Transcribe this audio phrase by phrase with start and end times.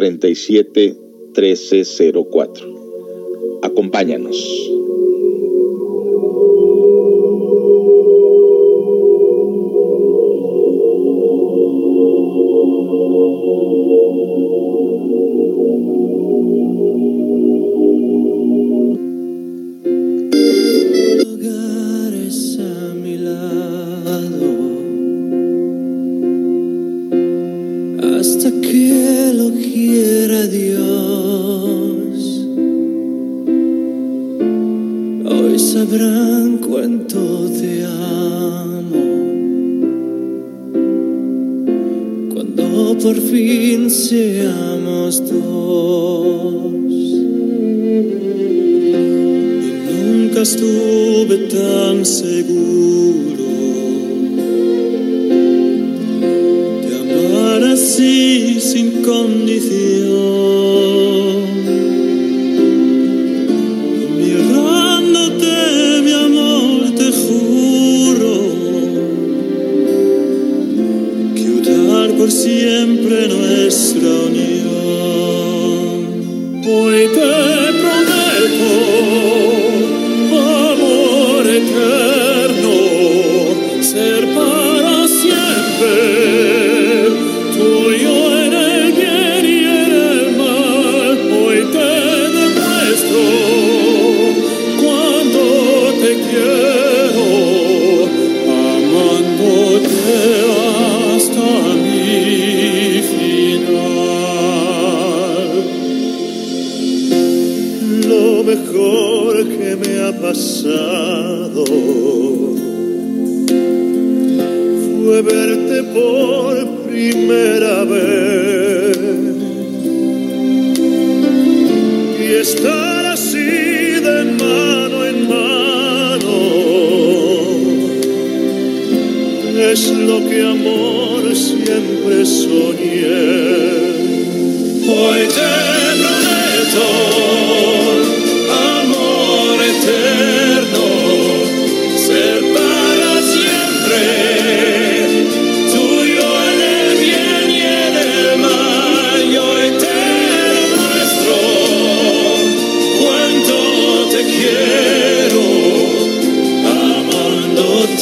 [0.00, 0.96] 37
[1.36, 3.60] 1304.
[3.62, 4.36] Acompáñanos.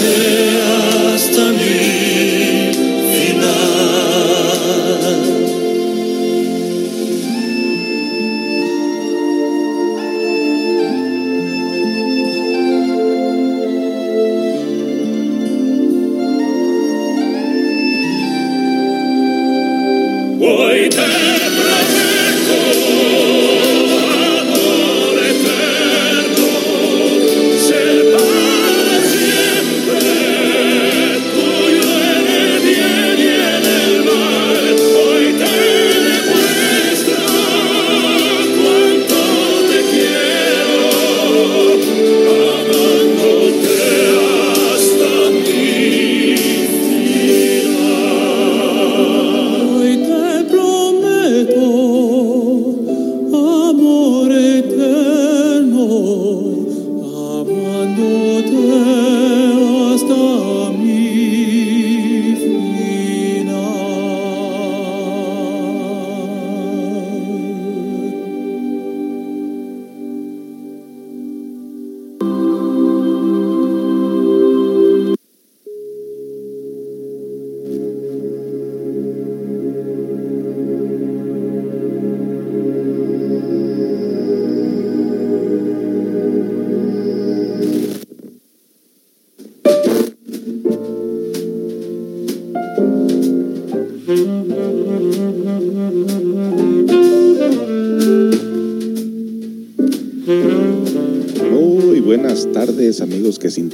[0.01, 0.38] Que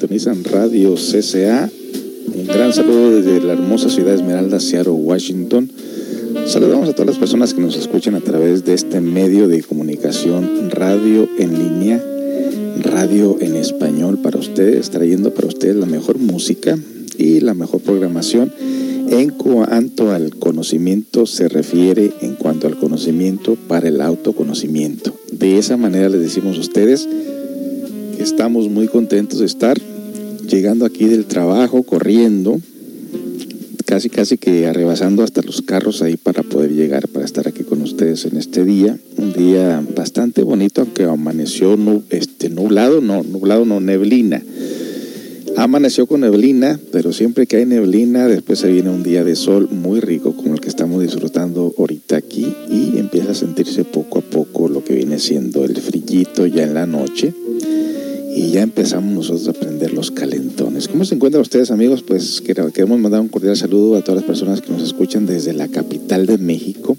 [0.04, 1.70] sintonizan Radio CCA.
[2.34, 5.70] Un gran saludo desde la hermosa ciudad de Esmeralda, Seattle, Washington.
[6.46, 10.70] Saludamos a todas las personas que nos escuchan a través de este medio de comunicación,
[10.70, 12.04] radio en línea,
[12.82, 16.78] radio en español para ustedes, trayendo para ustedes la mejor música
[17.16, 18.52] y la mejor programación
[19.08, 25.14] en cuanto al conocimiento se refiere, en cuanto al conocimiento para el autoconocimiento.
[25.32, 27.08] De esa manera les decimos a ustedes
[28.24, 29.78] estamos muy contentos de estar
[30.54, 32.60] llegando aquí del trabajo, corriendo,
[33.86, 37.82] casi casi que arrebasando hasta los carros ahí para poder llegar, para estar aquí con
[37.82, 38.96] ustedes en este día.
[39.16, 41.76] Un día bastante bonito, aunque amaneció
[42.10, 44.42] este, nublado, no, nublado no, neblina.
[45.56, 49.68] Amaneció con neblina, pero siempre que hay neblina, después se viene un día de sol
[49.72, 54.22] muy rico, como el que estamos disfrutando ahorita aquí, y empieza a sentirse poco a
[54.22, 57.34] poco lo que viene siendo el frillito ya en la noche
[58.44, 60.88] y ya empezamos nosotros a aprender los calentones.
[60.88, 62.02] ¿Cómo se encuentran ustedes amigos?
[62.02, 65.68] Pues queremos mandar un cordial saludo a todas las personas que nos escuchan desde la
[65.68, 66.96] capital de México.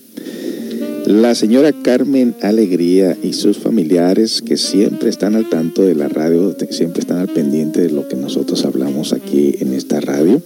[1.06, 6.56] La señora Carmen Alegría y sus familiares que siempre están al tanto de la radio,
[6.71, 10.41] siempre están al pendiente de lo que nosotros hablamos aquí en esta radio.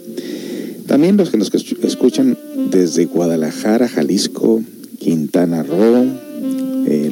[0.86, 1.50] También los que nos
[1.82, 2.38] escuchan
[2.72, 4.62] desde Guadalajara, Jalisco,
[5.00, 6.29] Quintana Roo,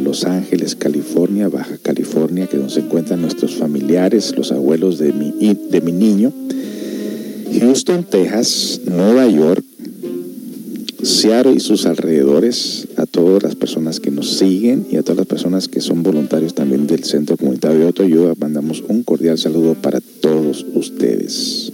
[0.07, 5.33] Los Ángeles, California, Baja California, que donde se encuentran nuestros familiares, los abuelos de mi,
[5.33, 6.31] de mi niño,
[7.59, 9.65] Houston, Texas, Nueva York,
[11.03, 15.27] Seattle y sus alrededores, a todas las personas que nos siguen y a todas las
[15.27, 19.99] personas que son voluntarios también del Centro Comunitario de Autoayuda, mandamos un cordial saludo para
[20.21, 21.73] todos ustedes.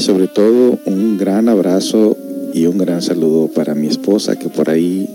[0.00, 2.16] Sobre todo un gran abrazo
[2.54, 5.08] y un gran saludo para mi esposa que por ahí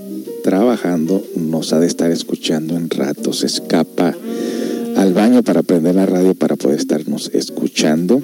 [0.44, 3.44] trabajando nos ha de estar escuchando en ratos.
[3.44, 4.14] Escapa
[4.98, 8.22] al baño para prender la radio para poder estarnos escuchando.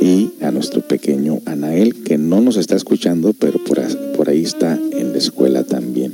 [0.00, 5.12] Y a nuestro pequeño Anael que no nos está escuchando pero por, ahí está en
[5.12, 6.12] la escuela también.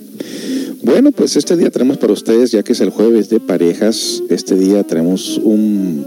[0.83, 4.55] Bueno, pues este día tenemos para ustedes, ya que es el jueves de parejas, este
[4.57, 6.07] día tenemos un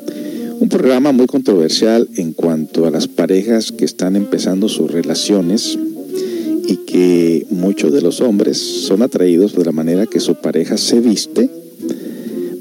[0.64, 2.33] un programa muy controversial en
[2.94, 5.80] las parejas que están empezando sus relaciones
[6.68, 11.00] y que muchos de los hombres son atraídos de la manera que su pareja se
[11.00, 11.50] viste,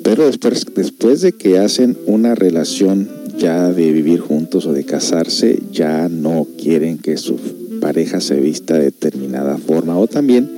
[0.03, 6.09] pero después, de que hacen una relación ya de vivir juntos o de casarse, ya
[6.09, 7.37] no quieren que su
[7.83, 9.99] pareja se vista de determinada forma.
[9.99, 10.51] O también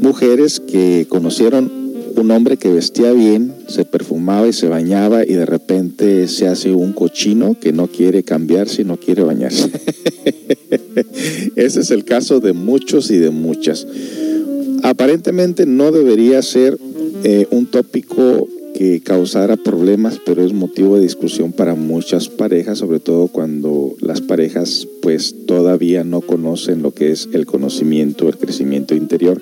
[0.00, 1.72] mujeres que conocieron
[2.14, 3.84] un hombre que vestía bien, se
[4.48, 8.84] y se bañaba y de repente se hace un cochino que no quiere cambiarse y
[8.84, 9.70] no quiere bañarse.
[11.56, 13.86] Ese es el caso de muchos y de muchas.
[14.82, 16.76] Aparentemente no debería ser
[17.22, 22.98] eh, un tópico que causara problemas, pero es motivo de discusión para muchas parejas, sobre
[22.98, 28.94] todo cuando las parejas pues todavía no conocen lo que es el conocimiento, el crecimiento
[28.96, 29.40] interior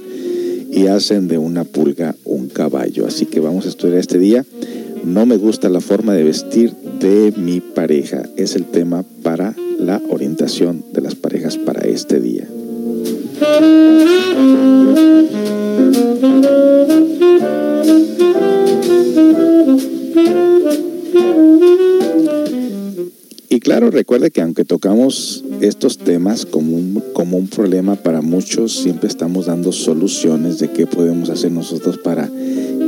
[0.74, 3.06] y hacen de una pulga un caballo.
[3.06, 4.44] Así que vamos a estudiar este día.
[5.04, 8.22] No me gusta la forma de vestir de mi pareja.
[8.36, 12.48] Es el tema para la orientación de las parejas para este día.
[23.50, 28.72] Y claro, recuerde que aunque tocamos estos temas como un, como un problema para muchos,
[28.72, 32.28] siempre estamos dando soluciones de qué podemos hacer nosotros para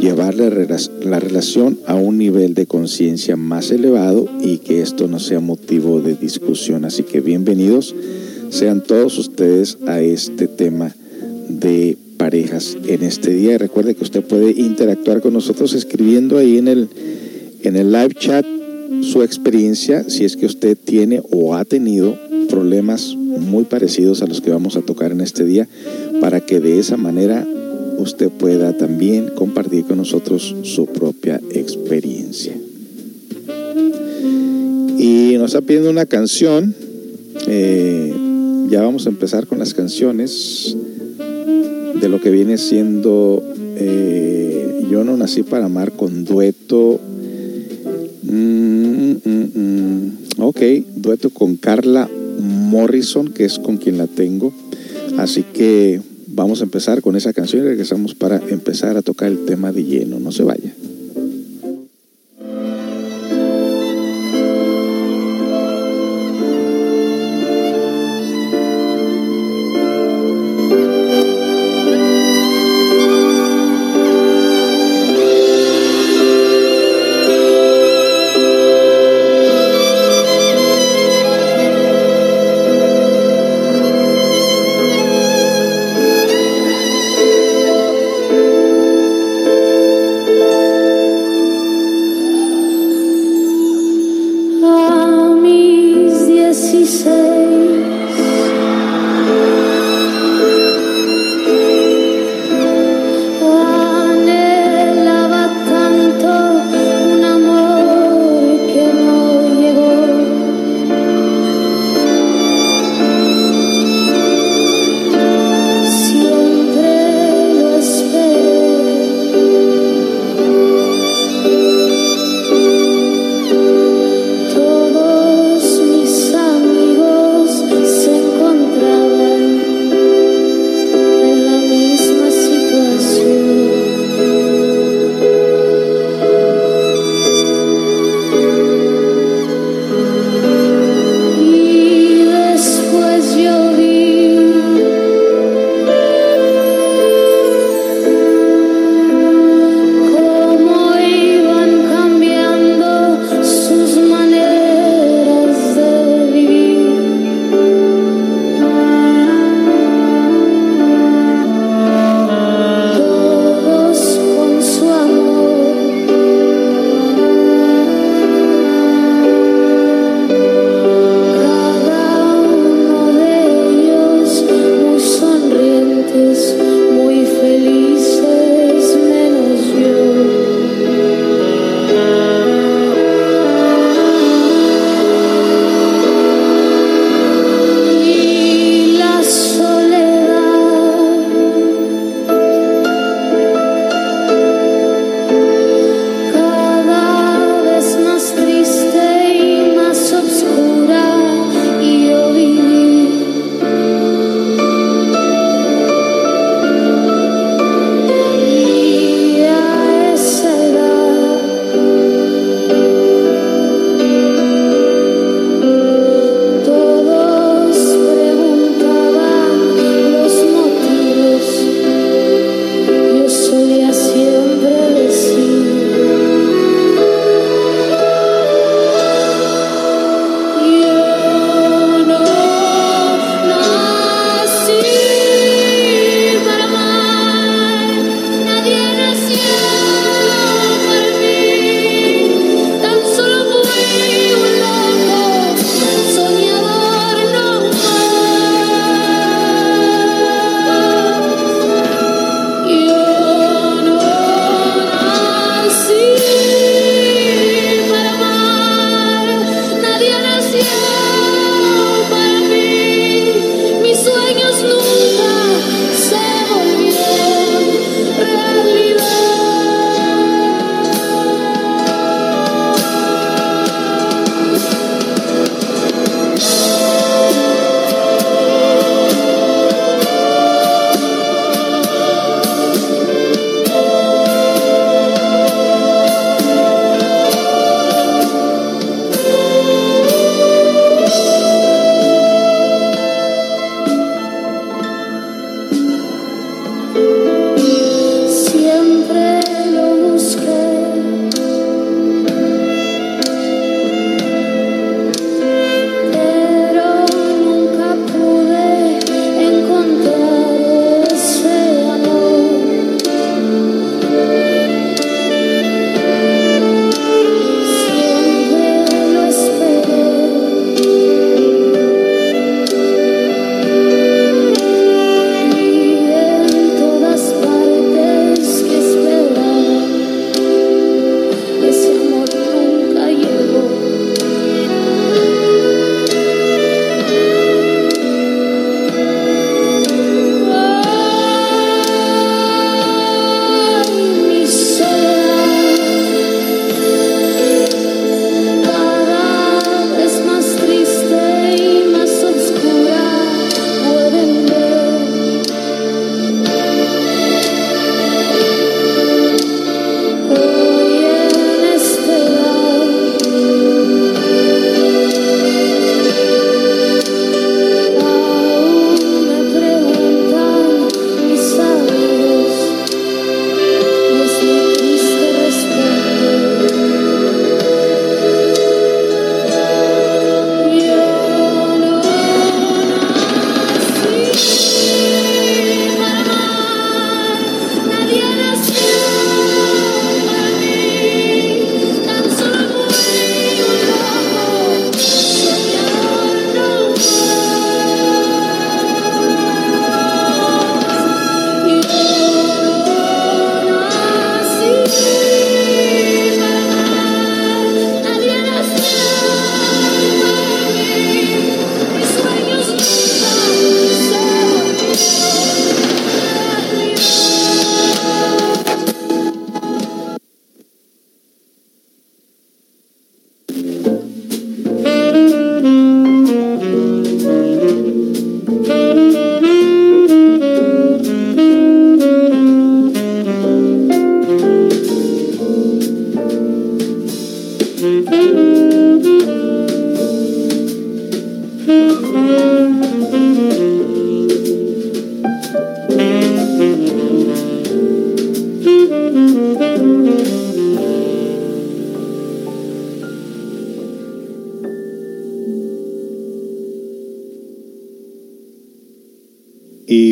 [0.01, 0.51] llevarle
[1.03, 6.01] la relación a un nivel de conciencia más elevado y que esto no sea motivo
[6.01, 6.85] de discusión.
[6.85, 7.95] Así que bienvenidos
[8.51, 10.95] sean todos ustedes a este tema
[11.49, 13.59] de parejas en este día.
[13.59, 16.89] Recuerde que usted puede interactuar con nosotros escribiendo ahí en el,
[17.63, 18.47] en el live chat
[19.03, 22.19] su experiencia, si es que usted tiene o ha tenido
[22.49, 25.69] problemas muy parecidos a los que vamos a tocar en este día,
[26.21, 27.47] para que de esa manera
[27.99, 32.55] usted pueda también compartir con nosotros su propia experiencia.
[34.99, 36.75] Y nos está pidiendo una canción.
[37.47, 38.13] Eh,
[38.71, 40.77] ya vamos a empezar con las canciones
[42.01, 43.43] de lo que viene siendo
[43.77, 47.01] eh, Yo no nací para amar con dueto
[48.29, 50.61] Mm, mm, mm, ok,
[50.97, 52.11] dueto con Carla
[52.41, 54.53] Morrison, que es con quien la tengo.
[55.17, 56.01] Así que
[56.37, 59.85] vamos a empezar con esa canción y regresamos para empezar a tocar el tema de
[59.85, 60.21] lleno.
[60.21, 60.66] No se vaya.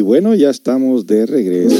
[0.04, 1.74] Bueno, ya estamos de regreso.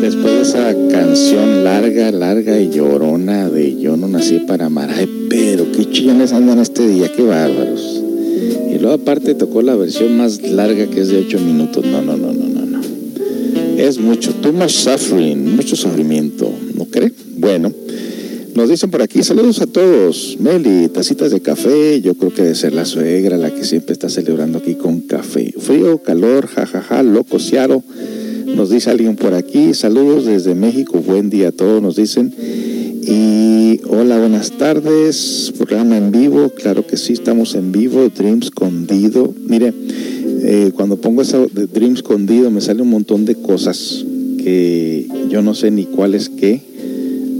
[0.00, 4.88] Después de esa canción larga, larga y llorona de Yo no nací para amar.
[4.90, 8.02] Ay, pero qué chillones andan este día, qué bárbaros.
[8.72, 11.84] Y luego aparte tocó la versión más larga que es de 8 minutos.
[11.84, 12.80] No, no, no, no, no, no.
[13.76, 17.12] Es mucho, too much suffering, mucho sufrimiento, ¿no cree?
[17.36, 17.72] Bueno.
[18.56, 20.38] Nos dicen por aquí, saludos a todos.
[20.40, 24.08] Meli, tacitas de café, yo creo que debe ser la suegra la que siempre está
[24.08, 25.52] celebrando aquí con café.
[25.58, 27.84] Frío, calor, jajaja, ja, ja, loco, ciaro.
[28.46, 32.32] Nos dice alguien por aquí, saludos desde México, buen día a todos, nos dicen.
[33.02, 39.34] Y hola, buenas tardes, programa en vivo, claro que sí, estamos en vivo, Dream Escondido.
[39.46, 39.74] Mire,
[40.44, 44.06] eh, cuando pongo eso de Dream Escondido me sale un montón de cosas
[44.38, 46.62] que yo no sé ni cuál es qué.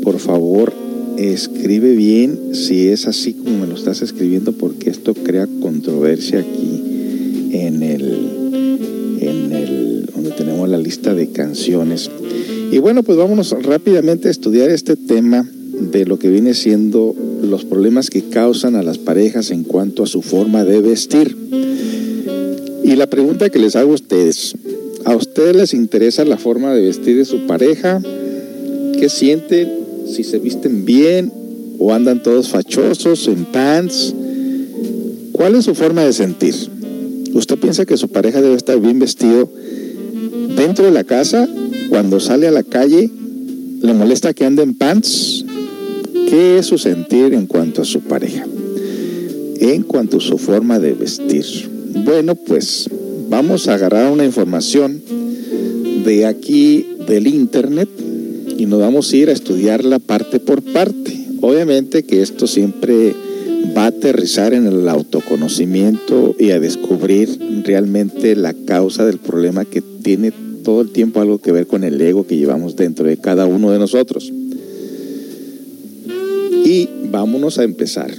[0.03, 0.73] Por favor,
[1.19, 6.83] escribe bien si es así como me lo estás escribiendo porque esto crea controversia aquí
[7.53, 12.11] en el en el donde tenemos la lista de canciones.
[12.71, 15.49] Y bueno pues vámonos rápidamente a estudiar este tema
[15.93, 20.07] de lo que viene siendo los problemas que causan a las parejas en cuanto a
[20.07, 21.37] su forma de vestir.
[22.85, 24.55] Y la pregunta que les hago a ustedes
[25.05, 28.03] a ustedes les interesa la forma de vestir de su pareja
[28.99, 31.33] qué sienten si se visten bien
[31.79, 34.15] o andan todos fachosos, en pants.
[35.33, 36.55] ¿Cuál es su forma de sentir?
[37.35, 39.51] ¿Usted piensa que su pareja debe estar bien vestido
[40.57, 41.49] dentro de la casa?
[41.91, 43.11] Cuando sale a la calle,
[43.83, 45.45] ¿le molesta que ande en pants?
[46.29, 48.47] ¿Qué es su sentir en cuanto a su pareja?
[49.61, 51.45] En cuanto a su forma de vestir.
[52.05, 52.89] Bueno, pues
[53.29, 55.03] vamos a agarrar una información
[56.05, 57.89] de aquí del internet
[58.59, 61.17] y nos vamos a ir a estudiarla parte por parte.
[61.41, 63.15] Obviamente que esto siempre
[63.77, 69.83] va a aterrizar en el autoconocimiento y a descubrir realmente la causa del problema que
[69.83, 70.33] tiene
[70.65, 73.71] todo el tiempo algo que ver con el ego que llevamos dentro de cada uno
[73.71, 74.33] de nosotros.
[76.65, 78.13] Y vámonos a empezar.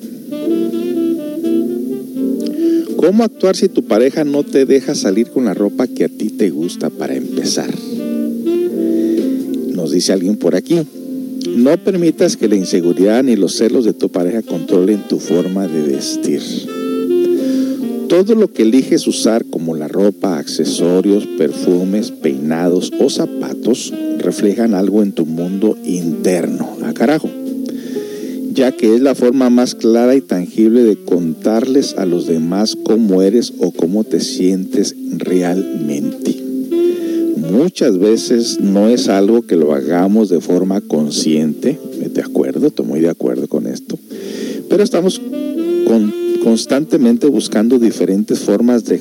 [2.95, 6.29] ¿Cómo actuar si tu pareja no te deja salir con la ropa que a ti
[6.29, 7.69] te gusta para empezar?
[9.87, 10.81] Nos dice alguien por aquí.
[11.47, 15.81] No permitas que la inseguridad ni los celos de tu pareja controlen tu forma de
[15.81, 16.41] vestir.
[18.09, 25.03] Todo lo que eliges usar como la ropa, accesorios, perfumes, peinados o zapatos reflejan algo
[25.03, 26.67] en tu mundo interno.
[26.83, 27.29] A carajo.
[28.51, 33.21] Ya que es la forma más clara y tangible de contarles a los demás cómo
[33.21, 36.26] eres o cómo te sientes realmente
[37.51, 41.79] muchas veces no es algo que lo hagamos de forma consciente,
[42.13, 43.97] de acuerdo, estoy muy de acuerdo con esto,
[44.69, 45.21] pero estamos
[46.43, 48.99] constantemente buscando diferentes formas de,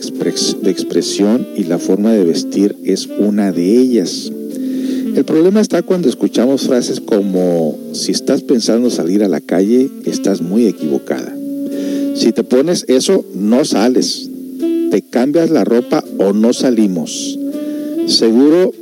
[0.62, 4.32] de expresión y la forma de vestir es una de ellas.
[5.14, 10.42] El problema está cuando escuchamos frases como, si estás pensando salir a la calle, estás
[10.42, 11.34] muy equivocada.
[12.14, 14.28] Si te pones eso, no sales.
[14.90, 17.38] Te cambias la ropa o no salimos
[18.06, 18.72] seguro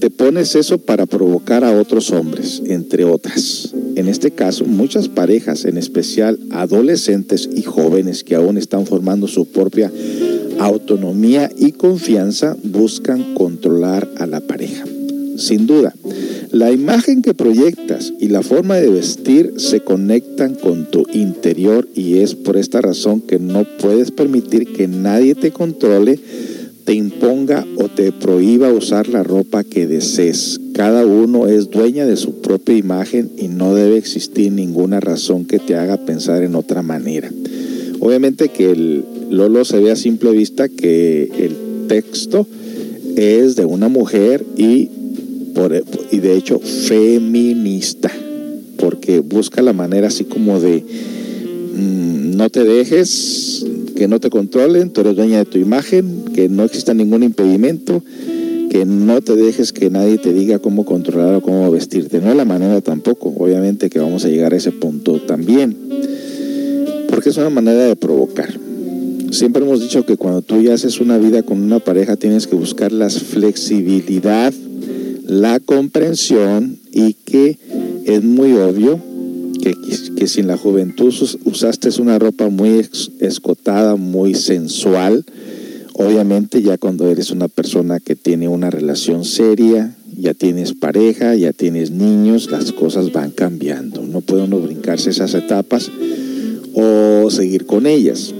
[0.00, 3.74] te pones eso para provocar a otros hombres, entre otras.
[3.96, 9.46] En este caso, muchas parejas, en especial adolescentes y jóvenes que aún están formando su
[9.46, 9.90] propia
[10.58, 14.84] autonomía y confianza, buscan controlar a la pareja.
[15.36, 15.94] Sin duda,
[16.52, 22.18] la imagen que proyectas y la forma de vestir se conectan con tu interior y
[22.18, 26.20] es por esta razón que no puedes permitir que nadie te controle
[26.84, 30.60] te imponga o te prohíba usar la ropa que desees.
[30.74, 35.58] Cada uno es dueña de su propia imagen y no debe existir ninguna razón que
[35.58, 37.30] te haga pensar en otra manera.
[38.00, 42.46] Obviamente que el Lolo se ve a simple vista que el texto
[43.16, 44.90] es de una mujer y,
[45.54, 48.10] por, y de hecho feminista,
[48.76, 50.84] porque busca la manera así como de
[51.74, 56.48] mm, no te dejes que no te controlen, tú eres dueña de tu imagen, que
[56.48, 58.02] no exista ningún impedimento,
[58.70, 62.20] que no te dejes que nadie te diga cómo controlar o cómo vestirte.
[62.20, 65.76] No es la manera tampoco, obviamente que vamos a llegar a ese punto también,
[67.08, 68.58] porque es una manera de provocar.
[69.30, 72.56] Siempre hemos dicho que cuando tú ya haces una vida con una pareja tienes que
[72.56, 74.52] buscar la flexibilidad,
[75.26, 77.58] la comprensión y que
[78.04, 79.00] es muy obvio
[79.64, 82.86] que, que si en la juventud usaste una ropa muy
[83.20, 85.24] escotada, muy sensual,
[85.94, 91.52] obviamente ya cuando eres una persona que tiene una relación seria, ya tienes pareja, ya
[91.52, 94.02] tienes niños, las cosas van cambiando.
[94.02, 95.90] No puede uno brincarse esas etapas
[96.74, 98.34] o seguir con ellas.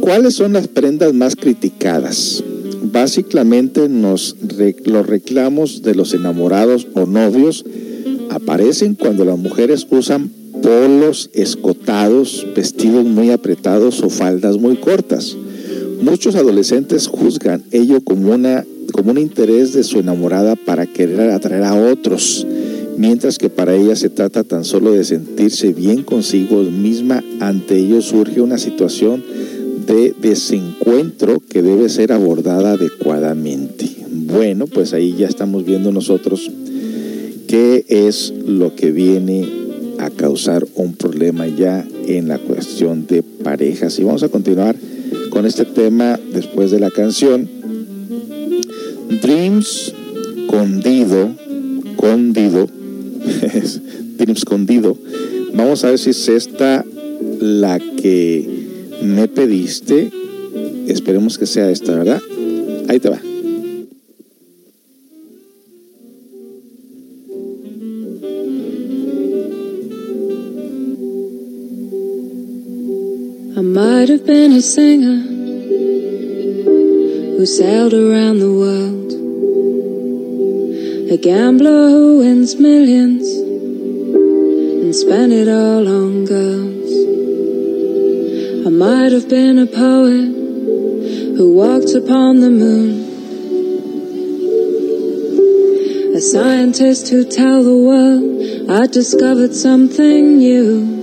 [0.00, 2.42] ¿Cuáles son las prendas más criticadas?
[2.82, 4.34] Básicamente los
[5.06, 7.64] reclamos de los enamorados o novios
[8.50, 10.28] aparecen cuando las mujeres usan
[10.60, 15.36] polos escotados, vestidos muy apretados o faldas muy cortas.
[16.02, 21.62] Muchos adolescentes juzgan ello como, una, como un interés de su enamorada para querer atraer
[21.62, 22.44] a otros,
[22.96, 27.22] mientras que para ella se trata tan solo de sentirse bien consigo misma.
[27.38, 29.22] Ante ello surge una situación
[29.86, 33.88] de desencuentro que debe ser abordada adecuadamente.
[34.10, 36.50] Bueno, pues ahí ya estamos viendo nosotros
[37.50, 39.44] qué es lo que viene
[39.98, 43.98] a causar un problema ya en la cuestión de parejas.
[43.98, 44.76] Y vamos a continuar
[45.30, 47.50] con este tema después de la canción.
[49.20, 49.92] Dreams
[50.46, 51.34] Condido,
[51.96, 52.68] Condido,
[54.16, 54.96] Dreams Condido.
[55.52, 56.84] Vamos a ver si es esta
[57.40, 58.48] la que
[59.02, 60.12] me pediste.
[60.86, 62.22] Esperemos que sea esta, ¿verdad?
[62.86, 63.20] Ahí te va.
[74.52, 75.20] A singer
[77.36, 79.12] who sailed around the world,
[81.10, 83.28] a gambler who wins millions
[84.82, 86.90] and spent it all on girls.
[88.66, 90.34] I might have been a poet
[91.36, 93.06] who walked upon the moon,
[96.16, 100.99] a scientist who tell the world I discovered something new.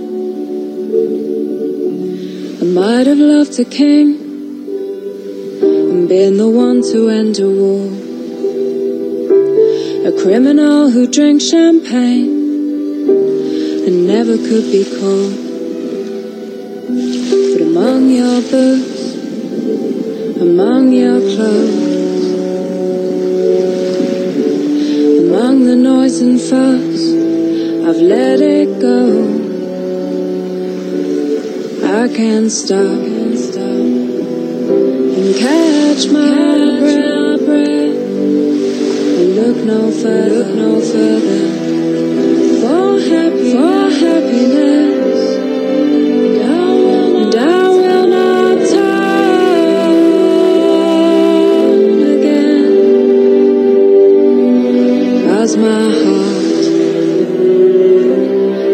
[2.78, 4.14] Might have loved a king
[5.90, 7.86] and been the one to end a war.
[10.06, 12.30] A criminal who drank champagne
[13.84, 15.34] and never could be caught.
[17.50, 19.14] But among your books,
[20.40, 22.24] among your clothes,
[25.24, 27.00] among the noise and fuss,
[27.88, 29.37] I've let it go.
[31.90, 33.34] I can't stop and
[35.36, 37.48] catch my breath
[39.18, 41.48] and look no further, look no further
[42.60, 44.88] for happy, for happiness.
[55.56, 56.64] My heart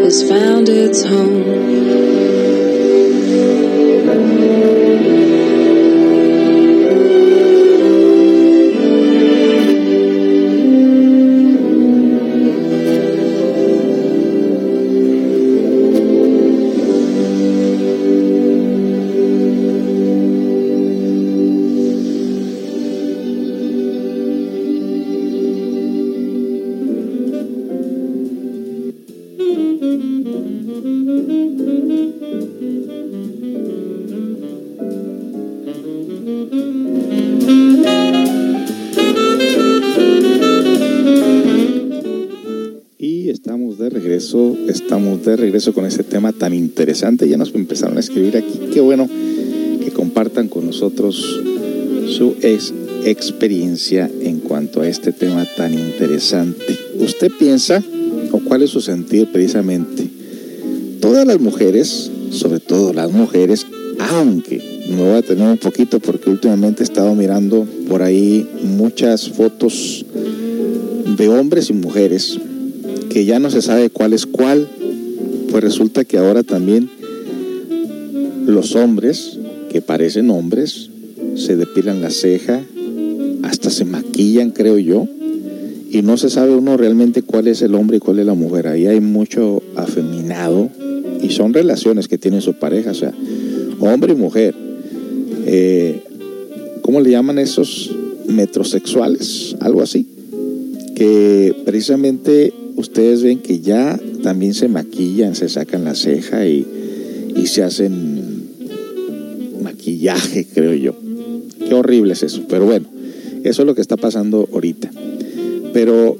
[0.02, 1.53] has found its home.
[45.54, 47.28] Regreso con este tema tan interesante.
[47.28, 48.58] Ya nos empezaron a escribir aquí.
[48.72, 51.40] Qué bueno que compartan con nosotros
[52.08, 56.76] su ex experiencia en cuanto a este tema tan interesante.
[56.98, 57.80] ¿Usted piensa
[58.32, 60.10] o cuál es su sentir precisamente?
[61.00, 63.64] Todas las mujeres, sobre todo las mujeres,
[64.10, 69.28] aunque me voy a tener un poquito porque últimamente he estado mirando por ahí muchas
[69.28, 70.04] fotos
[71.16, 72.40] de hombres y mujeres
[73.08, 74.66] que ya no se sabe cuál es cuál,
[75.54, 76.90] pues resulta que ahora también
[78.44, 79.38] los hombres,
[79.70, 80.90] que parecen hombres,
[81.36, 82.60] se depilan la ceja,
[83.44, 85.06] hasta se maquillan, creo yo,
[85.92, 88.66] y no se sabe uno realmente cuál es el hombre y cuál es la mujer.
[88.66, 90.70] Ahí hay mucho afeminado
[91.22, 93.14] y son relaciones que tienen su pareja, o sea,
[93.78, 94.56] hombre y mujer.
[95.46, 96.02] Eh,
[96.82, 97.94] ¿Cómo le llaman esos
[98.26, 99.54] metrosexuales?
[99.60, 100.04] Algo así.
[100.96, 106.66] Que precisamente ustedes ven que ya también se maquillan, se sacan la ceja y,
[107.36, 108.48] y se hacen
[109.62, 110.96] maquillaje, creo yo.
[111.68, 112.86] Qué horrible es eso, pero bueno,
[113.44, 114.90] eso es lo que está pasando ahorita.
[115.74, 116.16] Pero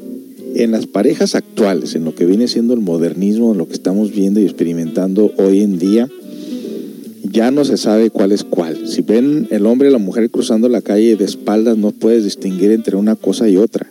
[0.55, 4.13] en las parejas actuales, en lo que viene siendo el modernismo, en lo que estamos
[4.13, 6.07] viendo y experimentando hoy en día,
[7.23, 8.87] ya no se sabe cuál es cuál.
[8.87, 12.71] Si ven el hombre y la mujer cruzando la calle de espaldas, no puedes distinguir
[12.71, 13.91] entre una cosa y otra.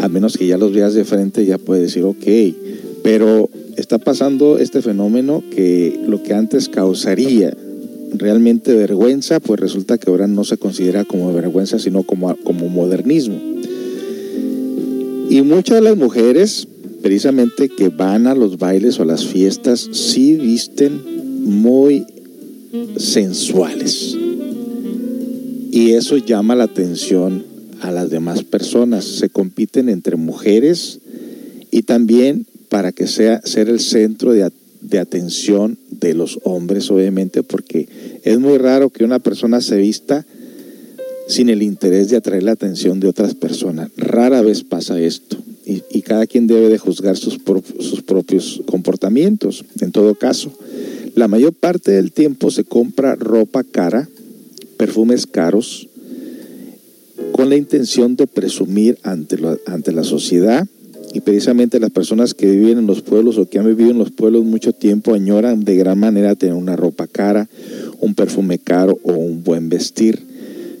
[0.00, 2.69] A menos que ya los veas de frente, ya puedes decir, ok.
[3.02, 7.56] Pero está pasando este fenómeno que lo que antes causaría
[8.12, 13.40] realmente vergüenza, pues resulta que ahora no se considera como vergüenza, sino como, como modernismo.
[15.30, 16.66] Y muchas de las mujeres,
[17.02, 21.00] precisamente que van a los bailes o a las fiestas, sí visten
[21.44, 22.04] muy
[22.96, 24.16] sensuales.
[25.70, 27.44] Y eso llama la atención
[27.80, 29.04] a las demás personas.
[29.04, 30.98] Se compiten entre mujeres
[31.70, 37.42] y también para que sea ser el centro de, de atención de los hombres, obviamente,
[37.42, 37.88] porque
[38.24, 40.24] es muy raro que una persona se vista
[41.28, 43.90] sin el interés de atraer la atención de otras personas.
[43.96, 47.38] Rara vez pasa esto y, cada quien debe de juzgar sus,
[47.78, 49.64] sus propios comportamientos.
[49.80, 50.52] En todo caso,
[51.14, 54.08] la mayor parte del tiempo se compra ropa cara,
[54.76, 55.88] perfumes caros,
[57.32, 60.66] con la intención de presumir ante ante la sociedad
[61.12, 64.10] y precisamente las personas que viven en los pueblos o que han vivido en los
[64.10, 67.48] pueblos mucho tiempo añoran de gran manera tener una ropa cara,
[68.00, 70.20] un perfume caro o un buen vestir.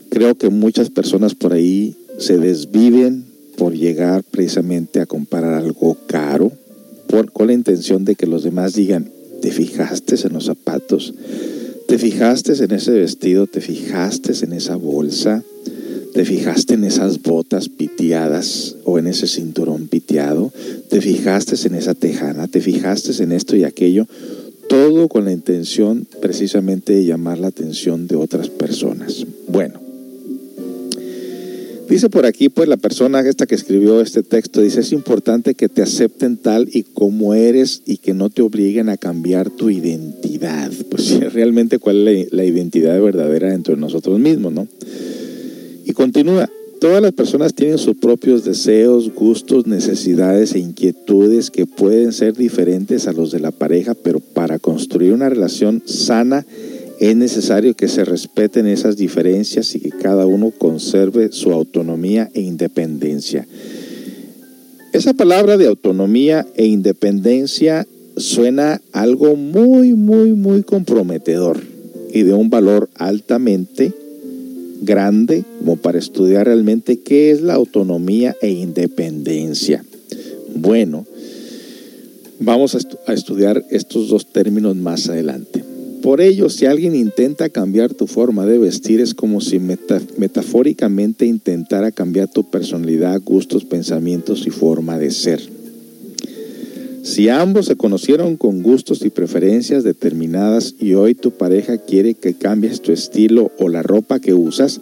[0.08, 3.24] Creo que muchas personas por ahí se desviven
[3.56, 6.52] por llegar precisamente a comprar algo caro,
[7.08, 9.10] por, con la intención de que los demás digan,
[9.42, 11.14] ¿te fijaste en los zapatos?
[11.88, 13.48] ¿Te fijaste en ese vestido?
[13.48, 15.42] ¿Te fijaste en esa bolsa?
[16.12, 20.52] ¿Te fijaste en esas botas piteadas o en ese cinturón piteado?
[20.88, 22.48] ¿Te fijaste en esa tejana?
[22.48, 24.06] ¿Te fijaste en esto y aquello?
[24.68, 29.24] Todo con la intención precisamente de llamar la atención de otras personas.
[29.46, 29.80] Bueno,
[31.88, 35.68] dice por aquí pues la persona esta que escribió este texto, dice es importante que
[35.68, 40.72] te acepten tal y como eres y que no te obliguen a cambiar tu identidad.
[40.90, 44.66] Pues realmente cuál es la, la identidad verdadera dentro de nosotros mismos, ¿no?
[45.90, 46.48] Y continúa,
[46.80, 53.08] todas las personas tienen sus propios deseos, gustos, necesidades e inquietudes que pueden ser diferentes
[53.08, 56.46] a los de la pareja, pero para construir una relación sana
[57.00, 62.40] es necesario que se respeten esas diferencias y que cada uno conserve su autonomía e
[62.40, 63.48] independencia.
[64.92, 67.84] Esa palabra de autonomía e independencia
[68.16, 71.60] suena algo muy, muy, muy comprometedor
[72.14, 73.92] y de un valor altamente
[74.80, 79.84] grande como para estudiar realmente qué es la autonomía e independencia.
[80.54, 81.06] Bueno,
[82.38, 85.64] vamos a, estu a estudiar estos dos términos más adelante.
[86.02, 91.26] Por ello, si alguien intenta cambiar tu forma de vestir, es como si meta metafóricamente
[91.26, 95.59] intentara cambiar tu personalidad, gustos, pensamientos y forma de ser.
[97.02, 102.34] Si ambos se conocieron con gustos y preferencias determinadas y hoy tu pareja quiere que
[102.34, 104.80] cambies tu estilo o la ropa que usas,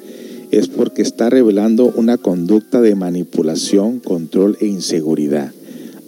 [0.50, 5.52] es porque está revelando una conducta de manipulación, control e inseguridad.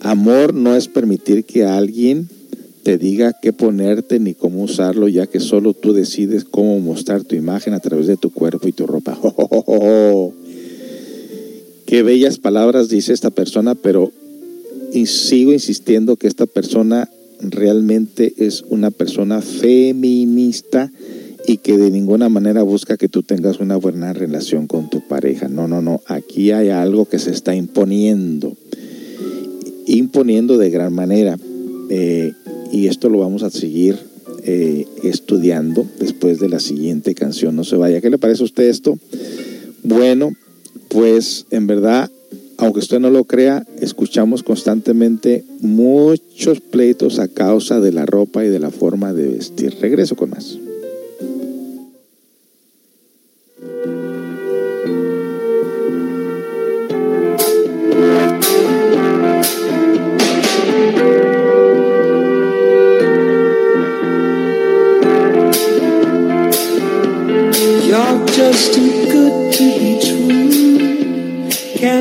[0.00, 2.28] Amor no es permitir que alguien
[2.82, 7.36] te diga qué ponerte ni cómo usarlo, ya que solo tú decides cómo mostrar tu
[7.36, 9.16] imagen a través de tu cuerpo y tu ropa.
[9.22, 10.32] ¡Oh, oh, oh!
[11.86, 14.10] Qué bellas palabras dice esta persona, pero
[14.92, 17.08] y sigo insistiendo que esta persona
[17.40, 20.90] realmente es una persona feminista
[21.46, 25.48] y que de ninguna manera busca que tú tengas una buena relación con tu pareja.
[25.48, 26.00] No, no, no.
[26.06, 28.56] Aquí hay algo que se está imponiendo.
[29.86, 31.38] Imponiendo de gran manera.
[31.88, 32.32] Eh,
[32.70, 33.98] y esto lo vamos a seguir
[34.44, 37.56] eh, estudiando después de la siguiente canción.
[37.56, 38.00] No se vaya.
[38.00, 38.98] ¿Qué le parece a usted esto?
[39.82, 40.32] Bueno,
[40.88, 42.10] pues en verdad
[42.60, 48.48] aunque usted no lo crea, escuchamos constantemente muchos pleitos a causa de la ropa y
[48.48, 49.76] de la forma de vestir.
[49.80, 50.58] Regreso con más.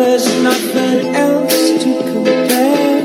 [0.00, 3.00] there's nothing else to compare.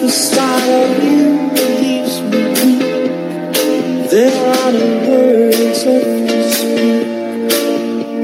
[0.00, 4.10] The sight of you leaves me weak.
[4.10, 7.04] There are no words left to speak.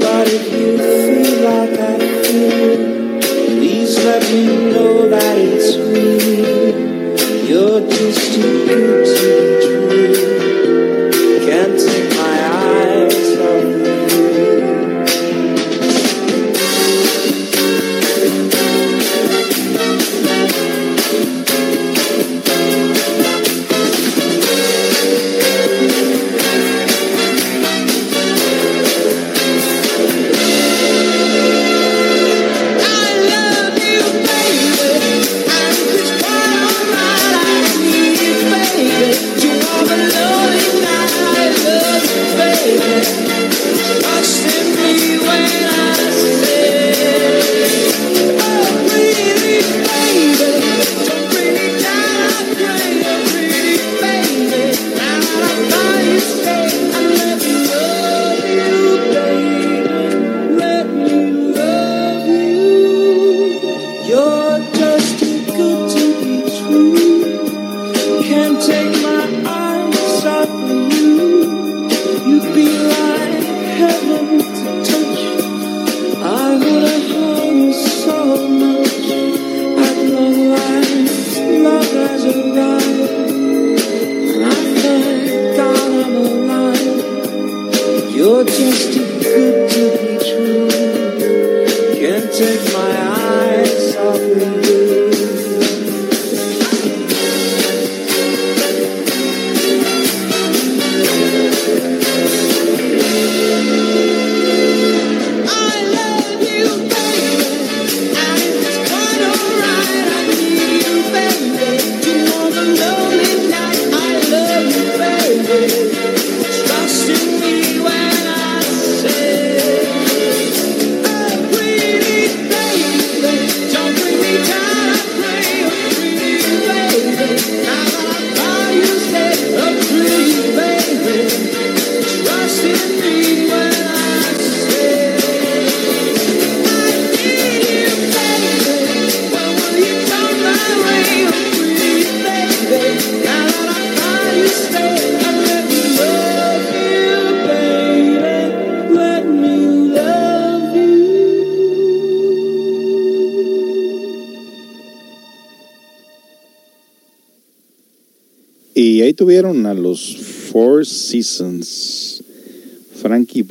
[0.02, 6.76] But if you feel like I feel, please let me know that it's real.
[7.48, 9.28] You're just too good to
[9.88, 11.46] be true.
[11.46, 11.78] Can't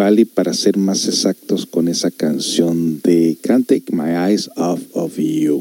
[0.05, 5.17] Valli, para ser más exactos, con esa canción de Can't Take My Eyes Off of
[5.17, 5.59] You.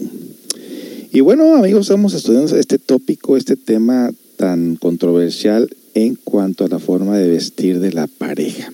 [1.11, 6.79] Y bueno, amigos, estamos estudiando este tópico, este tema tan controversial en cuanto a la
[6.79, 8.71] forma de vestir de la pareja.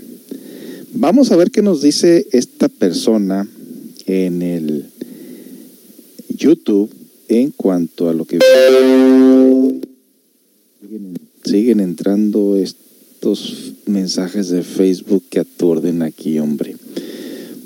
[0.92, 3.48] Vamos a ver qué nos dice esta persona
[4.06, 4.86] en el
[6.36, 6.90] YouTube
[7.28, 8.40] en cuanto a lo que
[11.44, 12.56] siguen, entrando
[13.20, 16.74] estos mensajes de Facebook que aturden aquí, hombre.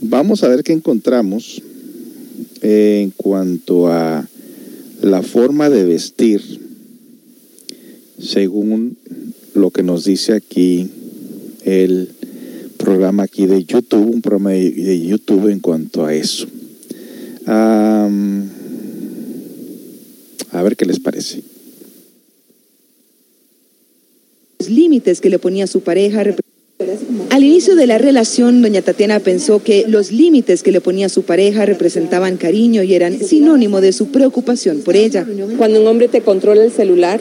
[0.01, 1.63] Vamos a ver qué encontramos
[2.61, 4.29] en cuanto a
[5.01, 6.43] la forma de vestir
[8.19, 8.97] según
[9.55, 10.89] lo que nos dice aquí
[11.65, 12.09] el
[12.77, 16.49] programa aquí de YouTube, un programa de, YouTube en cuanto a eso.
[17.47, 18.11] A
[20.65, 21.54] ver qué les parece.
[24.69, 26.23] Límites que le ponía su pareja.
[27.31, 31.23] Al inicio de la relación, doña Tatiana pensó que los límites que le ponía su
[31.23, 35.27] pareja representaban cariño y eran sinónimo de su preocupación por ella.
[35.57, 37.21] Cuando un hombre te controla el celular,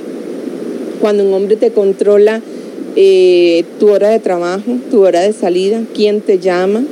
[1.02, 2.42] cuando un hombre te controla
[2.96, 6.84] eh, tu hora de trabajo, tu hora de salida, quién te llama,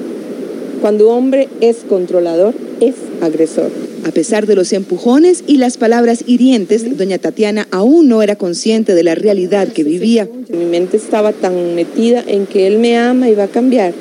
[0.82, 3.72] cuando un hombre es controlador, es agresor.
[4.04, 8.96] A pesar de los empujones y las palabras hirientes, doña Tatiana aún no era consciente
[8.96, 10.28] de la realidad que vivía.
[10.50, 13.94] Mi mente estaba tan metida en que él me ama y va a cambiar,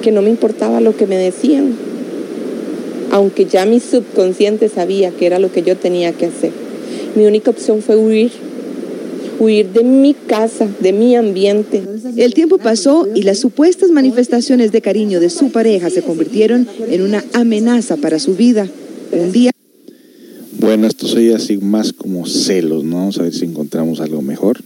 [0.00, 1.74] que no me importaba lo que me decían,
[3.10, 6.52] aunque ya mi subconsciente sabía que era lo que yo tenía que hacer.
[7.14, 8.30] Mi única opción fue huir,
[9.38, 11.82] huir de mi casa, de mi ambiente.
[12.16, 17.02] El tiempo pasó y las supuestas manifestaciones de cariño de su pareja se convirtieron en
[17.02, 18.68] una amenaza para su vida.
[19.12, 19.50] Un día
[20.58, 22.96] Bueno, esto soy así más como celos, ¿no?
[22.96, 24.58] Vamos a ver si encontramos algo mejor.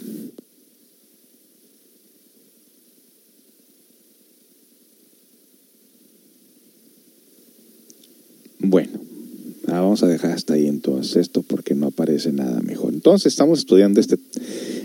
[10.35, 12.93] Está ahí en todo esto porque no aparece nada mejor.
[12.93, 14.17] Entonces estamos estudiando este,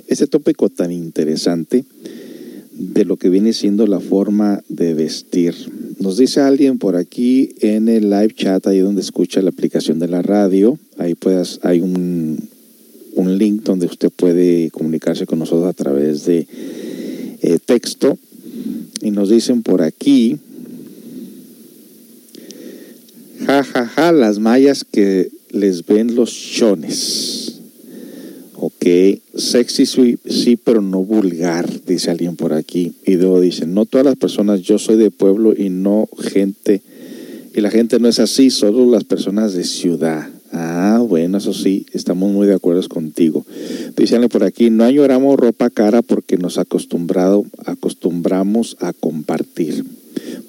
[0.08, 1.86] este tópico tan interesante
[2.72, 5.54] de lo que viene siendo la forma de vestir.
[6.00, 10.08] Nos dice alguien por aquí en el live chat, ahí donde escucha la aplicación de
[10.08, 12.38] la radio, ahí puedas, hay un,
[13.16, 16.48] un link donde usted puede comunicarse con nosotros a través de
[17.42, 18.18] eh, texto.
[19.02, 20.38] Y nos dicen por aquí,
[23.46, 27.62] ja, ja, ja, las mallas que les ven los chones.
[28.60, 28.86] Ok,
[29.36, 32.94] sexy sí, sí, pero no vulgar, dice alguien por aquí.
[33.06, 36.82] Y luego dice, no todas las personas, yo soy de pueblo y no gente,
[37.54, 40.28] y la gente no es así, solo las personas de ciudad.
[40.52, 43.46] Ah, bueno, eso sí, estamos muy de acuerdo contigo.
[43.96, 49.86] Dice por aquí, no añoramos ropa cara porque nos acostumbrado, acostumbramos a compartir.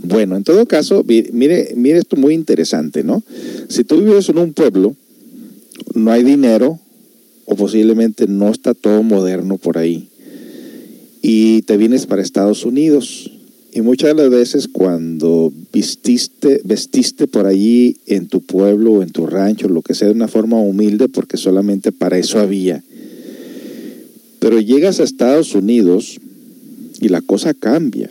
[0.00, 3.22] Bueno, en todo caso, mire, mire esto muy interesante, ¿no?
[3.68, 4.94] Si tú vives en un pueblo,
[5.94, 6.78] no hay dinero,
[7.50, 10.08] o posiblemente no está todo moderno por ahí.
[11.22, 13.32] Y te vienes para Estados Unidos.
[13.72, 19.10] Y muchas de las veces cuando vestiste, vestiste por allí en tu pueblo o en
[19.10, 22.84] tu rancho, lo que sea, de una forma humilde, porque solamente para eso había.
[24.40, 26.20] Pero llegas a Estados Unidos
[27.00, 28.10] y la cosa cambia.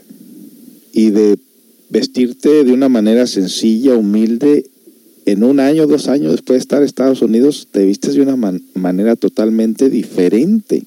[0.93, 1.37] Y de
[1.89, 4.65] vestirte de una manera sencilla, humilde,
[5.25, 8.37] en un año, dos años después de estar en Estados Unidos, te vistes de una
[8.73, 10.83] manera totalmente diferente.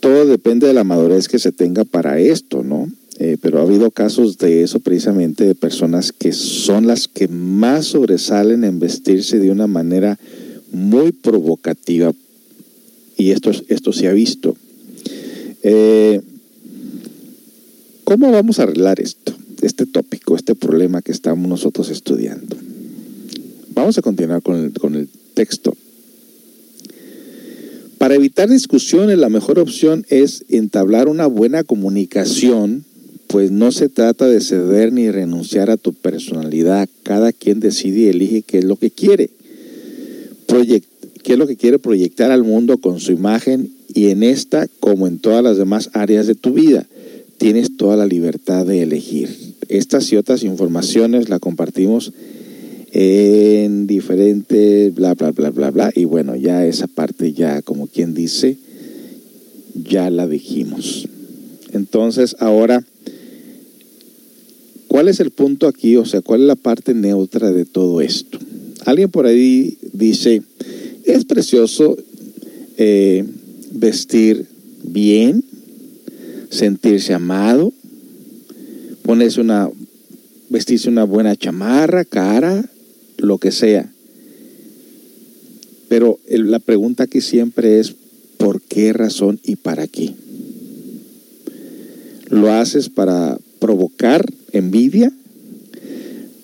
[0.00, 2.90] Todo depende de la madurez que se tenga para esto, ¿no?
[3.18, 7.84] Eh, pero ha habido casos de eso precisamente de personas que son las que más
[7.84, 10.18] sobresalen en vestirse de una manera
[10.72, 12.14] muy provocativa.
[13.18, 14.56] Y esto, esto se ha visto.
[15.62, 16.22] Eh,
[18.10, 19.32] ¿Cómo vamos a arreglar esto?
[19.62, 22.56] Este tópico, este problema que estamos nosotros estudiando.
[23.72, 25.76] Vamos a continuar con el, con el texto.
[27.98, 32.84] Para evitar discusiones, la mejor opción es entablar una buena comunicación,
[33.28, 36.88] pues no se trata de ceder ni renunciar a tu personalidad.
[37.04, 39.30] Cada quien decide y elige qué es lo que quiere.
[40.48, 45.06] qué es lo que quiere proyectar al mundo con su imagen y en esta, como
[45.06, 46.88] en todas las demás áreas de tu vida,
[47.40, 49.30] tienes toda la libertad de elegir.
[49.68, 52.12] Estas y otras informaciones la compartimos
[52.92, 55.90] en diferentes, bla, bla, bla, bla, bla.
[55.94, 58.58] Y bueno, ya esa parte ya, como quien dice,
[59.74, 61.08] ya la dijimos.
[61.72, 62.84] Entonces, ahora,
[64.88, 65.96] ¿cuál es el punto aquí?
[65.96, 68.38] O sea, ¿cuál es la parte neutra de todo esto?
[68.84, 70.42] Alguien por ahí dice,
[71.06, 71.96] es precioso
[72.76, 73.24] eh,
[73.72, 74.44] vestir
[74.82, 75.42] bien,
[76.50, 77.72] sentirse amado,
[79.02, 79.70] ponerse una,
[80.50, 82.64] vestirse una buena chamarra, cara,
[83.16, 83.90] lo que sea.
[85.88, 87.94] Pero la pregunta aquí siempre es,
[88.36, 90.14] ¿por qué razón y para qué?
[92.28, 95.12] ¿Lo haces para provocar envidia?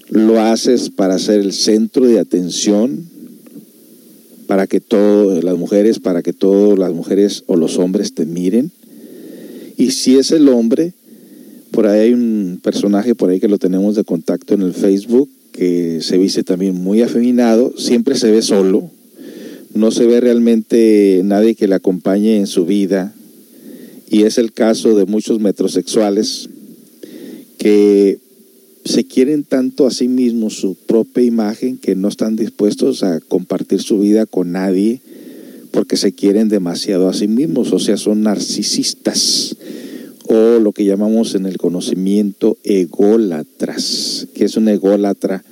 [0.08, 3.06] ¿Lo haces para ser el centro de atención?
[4.48, 8.72] Para que todas las mujeres, para que todas las mujeres o los hombres te miren.
[9.76, 10.92] Y si es el hombre,
[11.70, 15.28] por ahí hay un personaje por ahí que lo tenemos de contacto en el Facebook,
[15.52, 18.90] que se viste también muy afeminado, siempre se ve solo,
[19.74, 23.14] no se ve realmente nadie que le acompañe en su vida,
[24.08, 26.48] y es el caso de muchos metrosexuales
[27.58, 28.18] que
[28.84, 33.82] se quieren tanto a sí mismos su propia imagen que no están dispuestos a compartir
[33.82, 35.00] su vida con nadie
[35.72, 39.56] porque se quieren demasiado a sí mismos, o sea, son narcisistas
[40.28, 44.28] o lo que llamamos en el conocimiento ególatras.
[44.34, 45.44] que es un ególatra?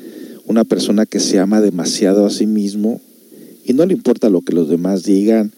[0.46, 3.00] Una persona que se ama demasiado a sí mismo
[3.64, 5.52] y no le importa lo que los demás digan,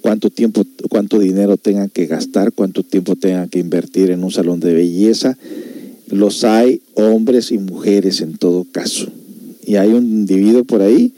[0.00, 4.60] cuánto tiempo, cuánto dinero tengan que gastar, cuánto tiempo tengan que invertir en un salón
[4.60, 5.38] de belleza.
[6.08, 9.06] Los hay hombres y mujeres en todo caso.
[9.64, 11.14] Y hay un individuo por ahí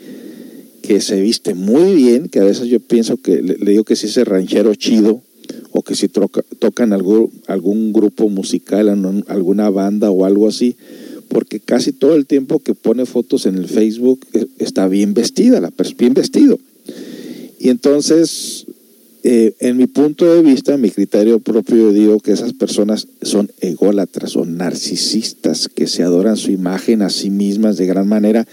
[0.82, 4.06] que se viste muy bien, que a veces yo pienso que le, digo que si
[4.06, 5.20] ese ranchero chido,
[5.76, 8.88] o que si tocan algún, grupo musical,
[9.28, 10.74] alguna banda o algo así,
[11.28, 15.60] porque casi todo el tiempo que pone fotos en el Facebook eh, está bien vestida,
[15.60, 16.58] la bien vestido.
[17.58, 18.64] Y entonces,
[19.22, 24.34] eh, en mi punto de vista, mi criterio propio, digo que esas personas son ególatras,
[24.34, 28.48] o narcisistas, que se adoran su imagen a sí mismas de gran manera,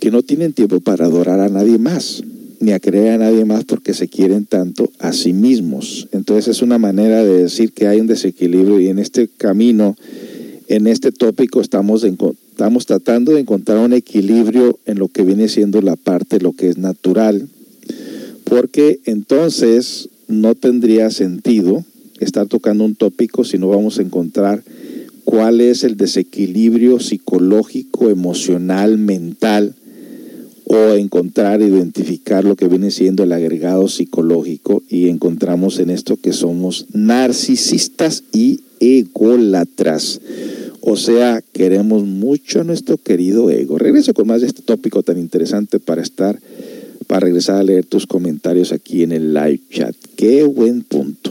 [0.00, 2.22] que no tienen tiempo para adorar a nadie más
[2.60, 6.08] ni a creer a nadie más porque se quieren tanto a sí mismos.
[6.12, 9.96] Entonces es una manera de decir que hay un desequilibrio y en este camino,
[10.68, 15.82] en este tópico estamos Estamos tratando de encontrar un equilibrio en lo que viene siendo
[15.82, 17.48] la parte, lo que es natural,
[18.44, 21.84] porque entonces no tendría sentido
[22.18, 24.62] estar tocando un tópico si no vamos a encontrar
[25.24, 29.74] cuál es el desequilibrio psicológico, emocional, mental,
[30.68, 36.32] o encontrar, identificar lo que viene siendo el agregado psicológico y encontramos en esto que
[36.32, 40.20] somos narcisistas y ególatras.
[40.80, 43.78] O sea, queremos mucho a nuestro querido ego.
[43.78, 46.40] Regreso con más de este tópico tan interesante para estar,
[47.06, 49.94] para regresar a leer tus comentarios aquí en el live chat.
[50.16, 51.30] Qué buen punto.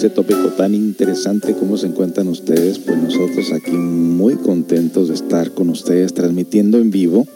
[0.00, 1.52] Este tópico tan interesante.
[1.52, 2.78] ¿Cómo se encuentran ustedes?
[2.78, 7.26] Pues nosotros aquí muy contentos de estar con ustedes transmitiendo en vivo.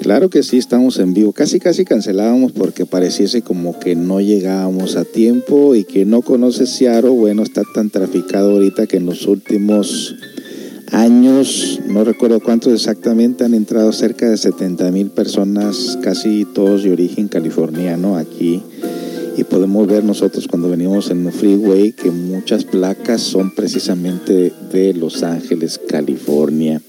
[0.00, 1.32] Claro que sí, estamos en vivo.
[1.32, 6.66] Casi, casi cancelábamos porque pareciese como que no llegábamos a tiempo y que no conoce
[6.66, 7.10] Seattle.
[7.10, 10.16] Bueno, está tan traficado ahorita que en los últimos
[10.90, 16.90] años, no recuerdo cuántos exactamente, han entrado cerca de 70 mil personas, casi todos de
[16.90, 18.60] origen californiano aquí.
[19.38, 24.94] Y podemos ver nosotros cuando venimos en el freeway que muchas placas son precisamente de
[24.94, 26.82] Los Ángeles, California.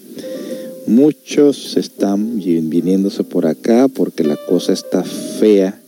[0.88, 5.80] Muchos están viniéndose por acá porque la cosa está fea,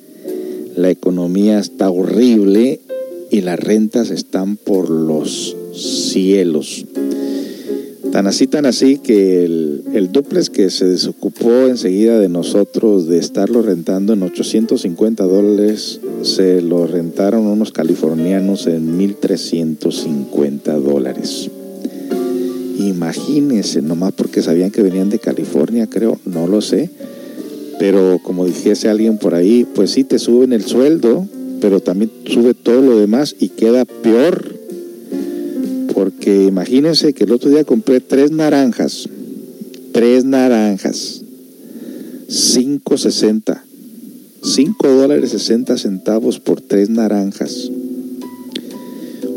[0.75, 2.79] la economía está horrible
[3.31, 6.85] y las rentas están por los cielos.
[8.11, 13.17] Tan así, tan así que el, el duplex que se desocupó enseguida de nosotros de
[13.17, 21.49] estarlo rentando en 850 dólares, se lo rentaron unos californianos en 1350 dólares.
[22.77, 26.89] Imagínense, nomás porque sabían que venían de California, creo, no lo sé.
[27.79, 31.27] Pero como dijese alguien por ahí, pues sí te suben el sueldo,
[31.61, 34.50] pero también sube todo lo demás y queda peor
[35.93, 39.07] porque imagínense que el otro día compré tres naranjas.
[39.91, 41.21] Tres naranjas.
[42.29, 43.61] 5.60.
[44.43, 47.69] 5 dólares 60 centavos por tres naranjas.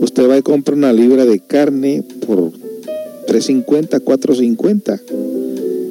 [0.00, 2.52] Usted va y compra una libra de carne por
[3.26, 5.00] 3.50, 4.50.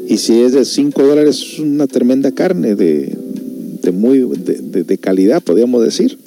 [0.07, 3.15] Y si es de 5 dólares, es una tremenda carne de,
[3.81, 6.17] de muy de, de calidad, podríamos decir.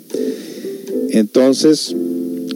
[1.10, 1.94] Entonces,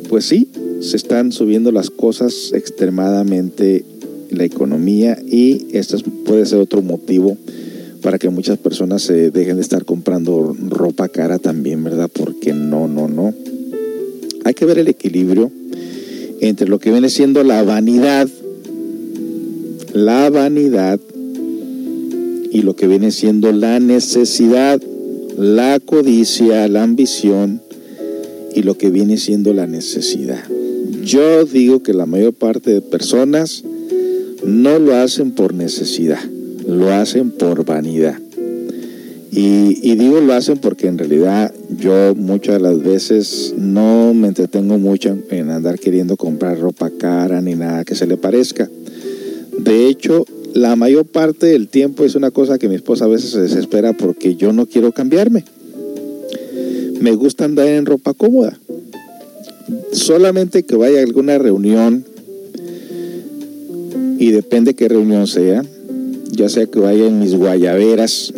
[0.09, 0.49] pues sí,
[0.81, 3.85] se están subiendo las cosas extremadamente
[4.31, 7.37] la economía y esto puede ser otro motivo
[8.03, 12.11] para que muchas personas se dejen de estar comprando ropa cara también, ¿verdad?
[12.13, 13.35] Porque no, no, no.
[14.45, 15.51] Hay que ver el equilibrio
[16.41, 18.27] entre lo que viene siendo la vanidad,
[19.93, 20.99] la vanidad
[22.51, 24.81] y lo que viene siendo la necesidad,
[25.37, 27.61] la codicia, la ambición
[28.55, 30.43] y lo que viene siendo la necesidad.
[31.11, 33.65] Yo digo que la mayor parte de personas
[34.47, 36.21] no lo hacen por necesidad,
[36.69, 38.17] lo hacen por vanidad.
[39.33, 44.79] Y, digo lo hacen porque en realidad yo muchas de las veces no me entretengo
[44.79, 48.71] mucho en andar queriendo comprar ropa cara ni nada que se le parezca.
[49.59, 53.31] De hecho, la mayor parte del tiempo es una cosa que mi esposa a veces
[53.31, 55.45] se desespera porque yo no quiero cambiarme.
[57.01, 58.57] Me gusta andar en ropa cómoda
[59.93, 62.05] solamente que vaya a alguna reunión
[64.19, 65.65] y depende qué reunión sea,
[66.31, 68.33] ya sea que vaya en mis guayaberas,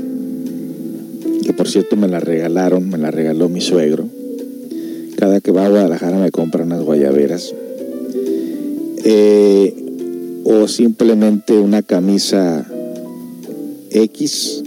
[1.44, 4.06] que por cierto me la regalaron, me la regaló mi suegro.
[5.16, 7.54] Cada que va a Guadalajara me compra unas guayaberas.
[9.04, 9.74] Eh,
[10.44, 12.66] o simplemente una camisa
[13.90, 14.62] X.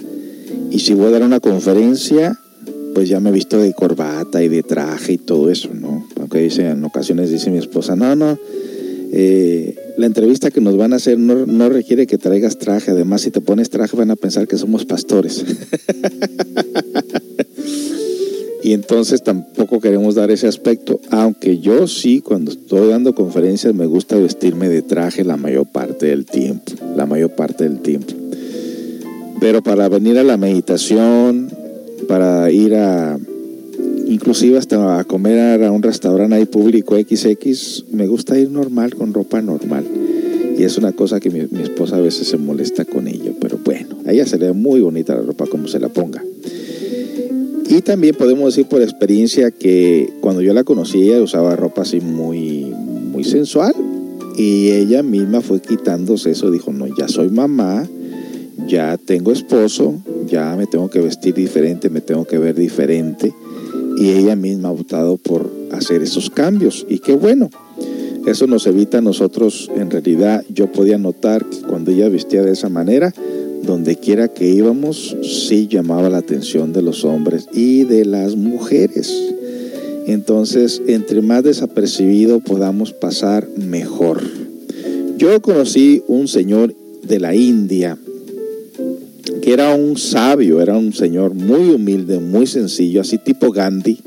[0.71, 2.39] Y si voy a dar una conferencia,
[2.95, 6.07] pues ya me he visto de corbata y de traje y todo eso, ¿no?
[6.17, 8.39] Aunque dice, en ocasiones dice mi esposa, no, no,
[9.11, 13.21] eh, la entrevista que nos van a hacer no, no, requiere que traigas traje, además
[13.21, 15.43] si te pones traje van a pensar que somos pastores.
[18.63, 23.87] y entonces tampoco queremos dar ese aspecto, aunque yo sí, cuando estoy dando conferencias me
[23.87, 28.13] gusta vestirme de traje la mayor parte del tiempo, la mayor parte del tiempo.
[29.41, 31.64] Pero para venir a la meditación,
[32.07, 33.17] para ir a,
[34.07, 39.13] inclusive hasta a comer a un restaurante ahí público XX, me gusta ir normal, con
[39.13, 39.85] ropa normal.
[40.57, 43.97] Y es una cosa que mi, esposa a veces se molesta con ello, pero bueno,
[44.05, 46.23] a ella se le ve muy bonita la ropa como se la ponga.
[47.67, 51.99] Y también podemos decir por experiencia que cuando yo la conocí ella usaba ropa así
[51.99, 52.71] muy,
[53.11, 53.73] muy sensual
[54.37, 57.87] y ella misma fue quitándose eso, dijo, no, ya soy mamá,
[58.67, 59.95] ya tengo esposo,
[60.27, 63.33] ya me tengo que vestir diferente, me tengo que ver diferente.
[63.97, 66.85] Y ella misma ha optado por hacer esos cambios.
[66.89, 67.49] Y qué bueno.
[68.25, 72.53] Eso nos evita a nosotros, en realidad, yo podía notar que cuando ella vestía de
[72.53, 73.13] esa manera,
[73.65, 79.13] donde quiera que íbamos, sí llamaba la atención de los hombres y de las mujeres.
[80.07, 84.21] Entonces, entre más desapercibido podamos pasar, mejor.
[85.17, 87.97] Yo conocí un señor de la India,
[89.45, 93.99] era un sabio, era un señor muy humilde, muy sencillo, así tipo Gandhi,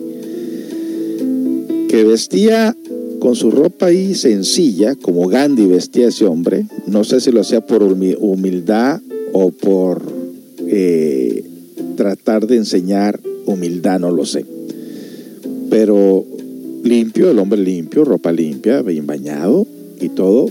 [1.88, 2.76] que vestía
[3.20, 6.66] con su ropa ahí sencilla, como Gandhi vestía ese hombre.
[6.86, 9.00] No sé si lo hacía por humildad
[9.32, 10.02] o por
[10.66, 11.44] eh,
[11.96, 14.44] tratar de enseñar humildad, no lo sé.
[15.70, 16.24] Pero
[16.84, 19.66] limpio, el hombre limpio, ropa limpia, bien bañado
[20.00, 20.46] y todo,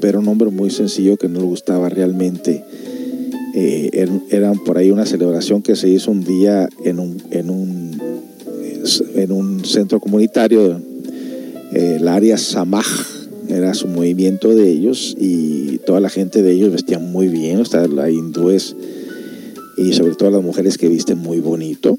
[0.00, 2.64] pero un hombre muy sencillo que no le gustaba realmente
[3.54, 7.50] eh, er, eran por ahí una celebración que se hizo un día en un, en
[7.50, 8.00] un,
[9.14, 10.80] en un centro comunitario,
[11.72, 12.86] eh, el área Samaj,
[13.48, 17.86] era su movimiento de ellos y toda la gente de ellos vestían muy bien, o
[17.88, 18.76] la hindúes
[19.76, 21.96] y sobre todo las mujeres que visten muy bonito,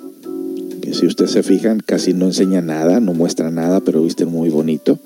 [0.82, 4.50] que si ustedes se fijan, casi no enseña nada, no muestra nada, pero visten muy
[4.50, 5.00] bonito.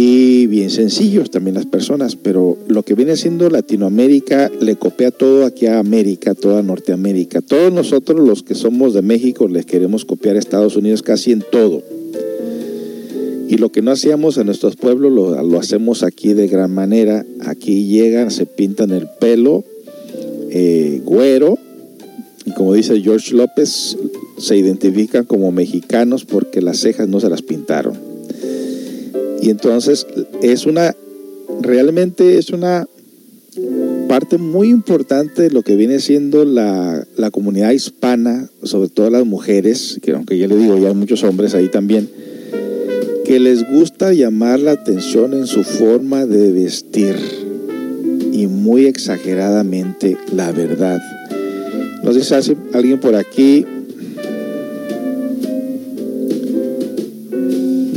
[0.00, 5.44] Y bien sencillos también las personas, pero lo que viene siendo Latinoamérica le copia todo
[5.44, 7.40] aquí a América, toda Norteamérica.
[7.42, 11.42] Todos nosotros los que somos de México les queremos copiar a Estados Unidos casi en
[11.50, 11.82] todo.
[13.48, 17.26] Y lo que no hacíamos en nuestros pueblos lo, hacemos aquí de gran manera.
[17.40, 19.64] Aquí llegan, se pintan el pelo,
[20.50, 21.58] eh, güero,
[22.44, 23.96] y como dice George López,
[24.38, 28.07] se identifican como mexicanos porque las cejas no se las pintaron.
[29.40, 30.06] Y entonces
[30.42, 30.94] es una,
[31.60, 32.86] realmente es una
[34.08, 39.26] parte muy importante de lo que viene siendo la, la comunidad hispana, sobre todo las
[39.26, 42.08] mujeres, que aunque ya le digo, ya hay muchos hombres ahí también,
[43.24, 47.16] que les gusta llamar la atención en su forma de vestir
[48.32, 51.00] y muy exageradamente la verdad.
[52.02, 53.66] No sé si alguien por aquí.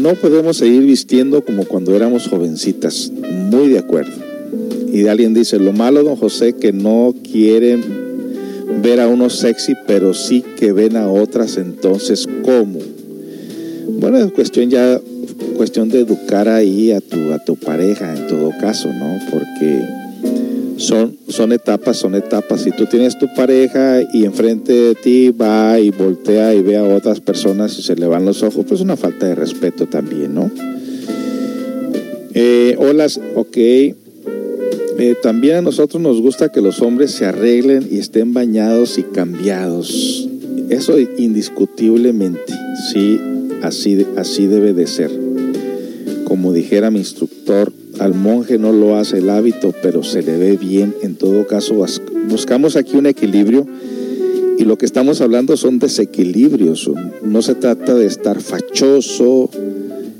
[0.01, 3.11] No podemos seguir vistiendo como cuando éramos jovencitas.
[3.11, 4.11] Muy de acuerdo.
[4.91, 7.83] Y alguien dice, lo malo, don José, que no quieren
[8.81, 12.79] ver a uno sexy, pero sí que ven a otras, entonces, ¿cómo?
[13.99, 14.99] Bueno, es cuestión ya
[15.55, 19.19] cuestión de educar ahí a tu, a tu pareja en todo caso, ¿no?
[19.29, 20.00] Porque
[20.81, 22.61] son, son etapas, son etapas.
[22.61, 26.83] Si tú tienes tu pareja y enfrente de ti va y voltea y ve a
[26.83, 30.33] otras personas y se le van los ojos, pues es una falta de respeto también,
[30.33, 30.51] ¿no?
[32.33, 32.75] Eh,
[33.35, 33.57] ok.
[33.57, 39.03] Eh, también a nosotros nos gusta que los hombres se arreglen y estén bañados y
[39.03, 40.27] cambiados.
[40.69, 42.53] Eso indiscutiblemente,
[42.91, 43.19] sí,
[43.61, 45.11] así, así debe de ser.
[46.23, 50.57] Como dijera mi instructor, al monje no lo hace el hábito, pero se le ve
[50.57, 50.95] bien.
[51.03, 51.85] En todo caso,
[52.27, 53.67] buscamos aquí un equilibrio
[54.57, 56.89] y lo que estamos hablando son desequilibrios.
[57.21, 59.51] No se trata de estar fachoso,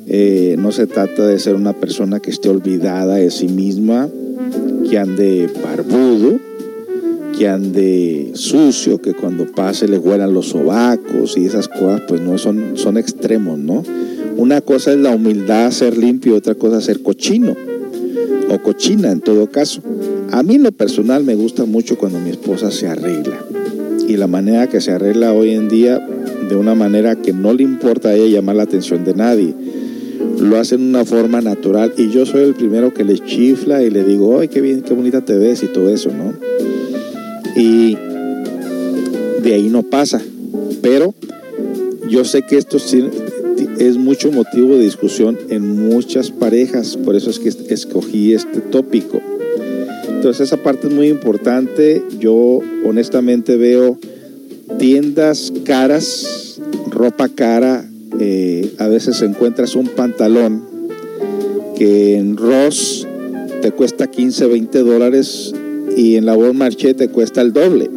[0.06, 4.08] eh, no se trata de ser una persona que esté olvidada de sí misma,
[4.88, 6.40] que ande barbudo,
[7.36, 12.38] que ande sucio, que cuando pase le huelan los sobacos y esas cosas, pues no
[12.38, 13.82] son, son extremos, ¿no?
[14.38, 17.71] Una cosa es la humildad, ser limpio, otra cosa ser cochino
[18.52, 19.82] o cochina en todo caso.
[20.32, 23.39] A mí en lo personal me gusta mucho cuando mi esposa se arregla.
[24.08, 26.06] Y la manera que se arregla hoy en día,
[26.49, 29.54] de una manera que no le importa a ella llamar la atención de nadie.
[30.39, 33.89] Lo hace en una forma natural y yo soy el primero que le chifla y
[33.89, 36.34] le digo, ay, qué bien, qué bonita te ves y todo eso, ¿no?
[37.56, 37.95] Y
[39.43, 40.22] de ahí no pasa.
[40.82, 41.14] Pero
[42.10, 42.80] yo sé que esto
[43.88, 49.22] es mucho motivo de discusión en muchas parejas, por eso es que escogí este tópico.
[50.08, 52.04] Entonces esa parte es muy importante.
[52.20, 53.98] Yo honestamente veo
[54.78, 57.86] tiendas caras, ropa cara.
[58.20, 60.64] Eh, a veces encuentras un pantalón
[61.76, 63.08] que en Ross
[63.64, 65.54] te cuesta 15, 20 dólares
[65.98, 67.90] y en la Marché te cuesta el doble.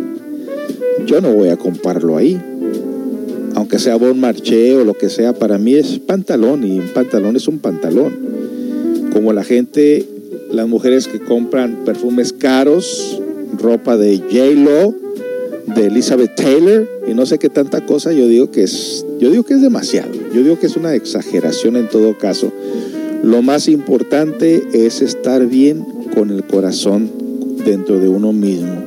[1.07, 2.41] Yo no voy a comprarlo ahí
[3.55, 7.37] aunque sea bon marché o lo que sea, para mí es pantalón y un pantalón
[7.37, 8.13] es un pantalón.
[9.13, 10.05] Como la gente,
[10.51, 13.21] las mujeres que compran perfumes caros,
[13.59, 14.95] ropa de J-Lo,
[15.75, 19.45] de Elizabeth Taylor y no sé qué tanta cosa, yo digo que es, yo digo
[19.45, 20.13] que es demasiado.
[20.35, 22.53] Yo digo que es una exageración en todo caso.
[23.23, 27.11] Lo más importante es estar bien con el corazón
[27.65, 28.85] dentro de uno mismo.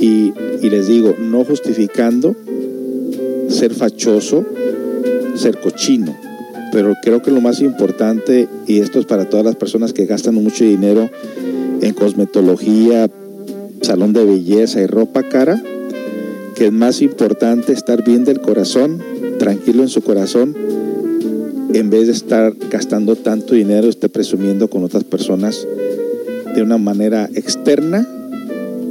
[0.00, 0.32] Y,
[0.62, 2.34] y les digo, no justificando,
[3.52, 4.44] ser fachoso,
[5.36, 6.16] ser cochino.
[6.72, 10.34] Pero creo que lo más importante, y esto es para todas las personas que gastan
[10.34, 11.10] mucho dinero
[11.80, 13.10] en cosmetología,
[13.82, 15.62] salón de belleza y ropa cara,
[16.54, 19.02] que es más importante estar bien del corazón,
[19.38, 20.56] tranquilo en su corazón,
[21.74, 25.66] en vez de estar gastando tanto dinero, esté presumiendo con otras personas
[26.54, 28.06] de una manera externa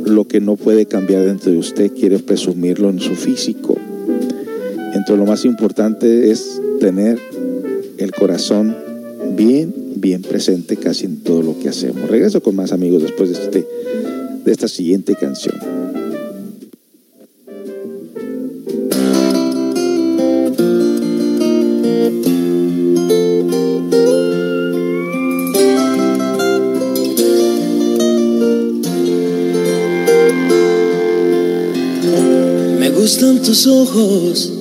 [0.05, 3.77] lo que no puede cambiar dentro de usted, quiere presumirlo en su físico.
[4.93, 7.17] Entonces lo más importante es tener
[7.97, 8.75] el corazón
[9.35, 12.09] bien, bien presente casi en todo lo que hacemos.
[12.09, 13.67] Regreso con más amigos después de, este,
[14.43, 15.55] de esta siguiente canción.
[32.79, 34.60] Me gustan tus ojos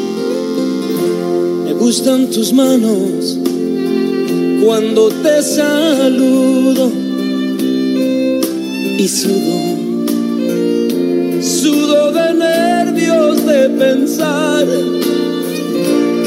[1.81, 3.39] Gustan tus manos
[4.63, 6.91] cuando te saludo
[8.99, 9.57] y sudo,
[11.41, 14.67] sudo de nervios de pensar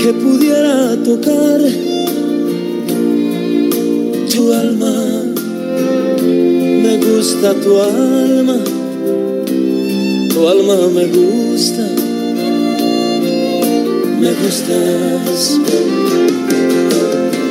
[0.03, 1.61] que pudiera tocar
[4.35, 5.23] tu alma.
[6.83, 8.59] Me gusta tu alma,
[10.35, 12.04] tu alma me gusta,
[14.21, 15.59] me gustas.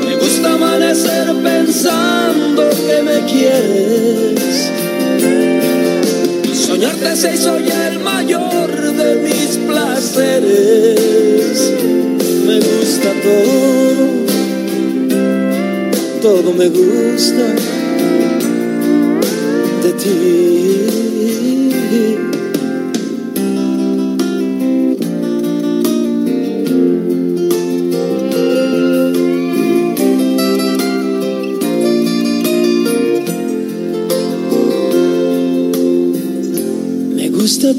[0.05, 4.71] Me gusta amanecer pensando que me quieres.
[6.53, 11.73] Soñarte se hizo el mayor de mis placeres.
[12.45, 14.07] Me gusta todo,
[16.21, 17.55] todo me gusta
[19.83, 20.82] de ti.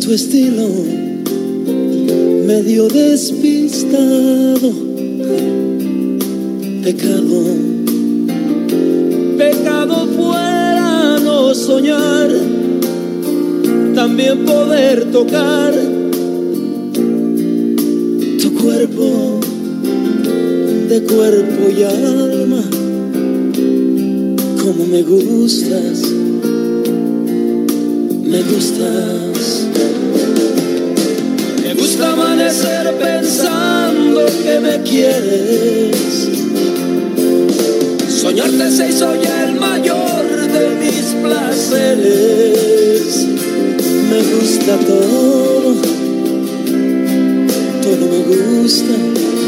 [0.05, 0.69] Tu estilo,
[2.47, 4.71] medio despistado.
[6.83, 7.45] Pecado,
[9.39, 12.31] pecado fuera no soñar,
[13.95, 15.73] también poder tocar
[18.43, 19.41] tu cuerpo
[20.91, 22.63] de cuerpo y alma.
[24.63, 26.03] Como me gustas
[28.35, 29.68] me gustas.
[31.62, 35.97] Me gusta amanecer pensando que me quieres.
[38.09, 40.24] Soñarte se hizo ya el mayor
[40.57, 42.49] de mis placeres.
[44.11, 45.74] Me gusta todo,
[47.85, 48.20] todo me
[48.62, 49.44] gusta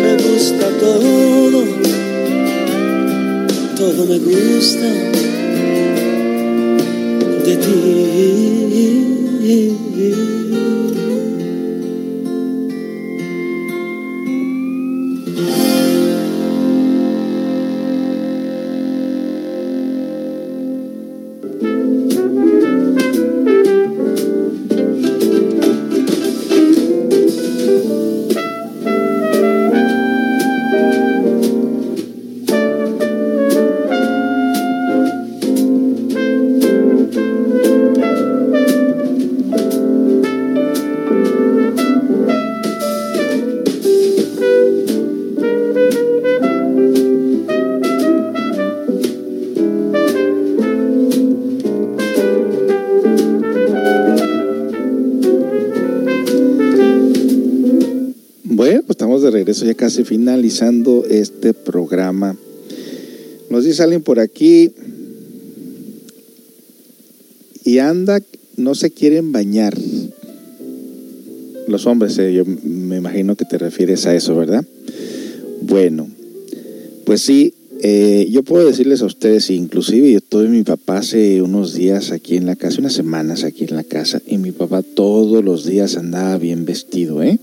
[0.03, 1.63] Me gusta todo,
[3.75, 4.87] todo me gusta
[7.45, 8.71] de ti.
[59.81, 62.37] Casi finalizando este programa.
[63.49, 64.69] Nos dice alguien por aquí
[67.65, 68.21] y anda,
[68.57, 69.75] no se quieren bañar.
[71.67, 74.63] Los hombres, eh, yo me imagino que te refieres a eso, ¿verdad?
[75.63, 76.07] Bueno,
[77.03, 81.73] pues sí, eh, yo puedo decirles a ustedes, inclusive yo tuve mi papá hace unos
[81.73, 85.43] días aquí en la casa, unas semanas aquí en la casa, y mi papá todos
[85.43, 87.39] los días andaba bien vestido, ¿eh?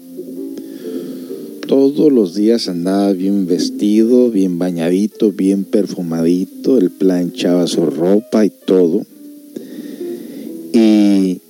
[1.81, 8.51] Todos los días andaba bien vestido, bien bañadito, bien perfumadito, él planchaba su ropa y
[8.51, 9.07] todo.
[10.73, 11.41] Y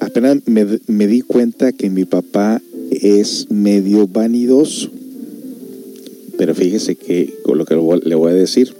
[0.00, 4.88] apenas me, di cuenta que mi papá es medio vanidoso.
[6.38, 8.72] Pero fíjese que con lo que le voy a decir,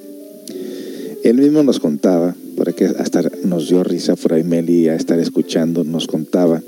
[1.24, 5.84] él mismo nos contaba, porque hasta nos dio risa por ahí Meli a estar escuchando,
[5.84, 6.62] nos contaba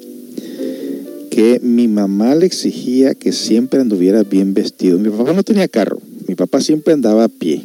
[1.37, 4.99] que mi mamá le exigía que siempre anduviera bien vestido.
[4.99, 7.61] Mi papá no tenía carro, mi papá siempre andaba a pie.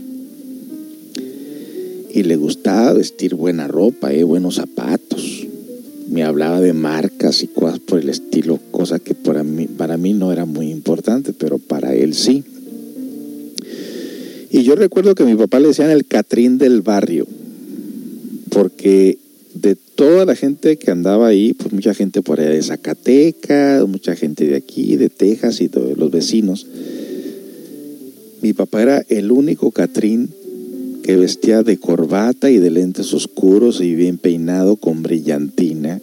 [2.13, 5.47] Y le gustaba vestir buena ropa, eh, buenos zapatos.
[6.09, 10.11] Me hablaba de marcas y cosas por el estilo, cosa que para mí, para mí
[10.11, 12.43] no era muy importante, pero para él sí.
[14.49, 17.26] Y yo recuerdo que mi papá le decían el Catrín del barrio,
[18.49, 19.17] porque
[19.62, 24.16] de toda la gente que andaba ahí, pues mucha gente por allá de Zacatecas, mucha
[24.16, 26.66] gente de aquí, de Texas y de los vecinos.
[28.41, 30.30] Mi papá era el único Catrín
[31.03, 36.01] que vestía de corbata y de lentes oscuros y bien peinado con brillantina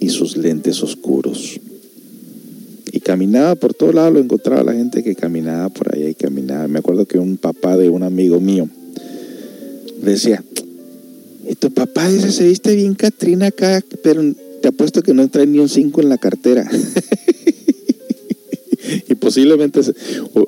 [0.00, 1.60] y sus lentes oscuros.
[2.92, 6.66] Y caminaba por todo lado, lo encontraba la gente que caminaba por allá y caminaba.
[6.66, 8.68] Me acuerdo que un papá de un amigo mío
[10.02, 10.44] decía,
[11.48, 14.22] y tu papá dice, se viste bien Catrina acá, pero
[14.62, 16.68] te apuesto que no trae ni un 5 en la cartera.
[19.08, 19.80] y posiblemente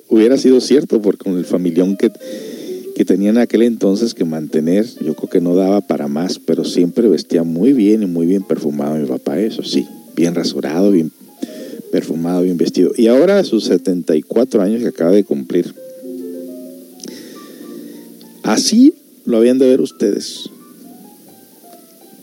[0.09, 2.11] hubiera sido cierto, porque con el familión que,
[2.95, 6.65] que tenía en aquel entonces que mantener, yo creo que no daba para más, pero
[6.65, 11.13] siempre vestía muy bien y muy bien perfumado mi papá, eso sí, bien rasurado, bien
[11.93, 12.93] perfumado, bien vestido.
[12.97, 15.75] Y ahora a sus 74 años que acaba de cumplir.
[18.43, 18.95] Así
[19.25, 20.51] lo habían de ver ustedes.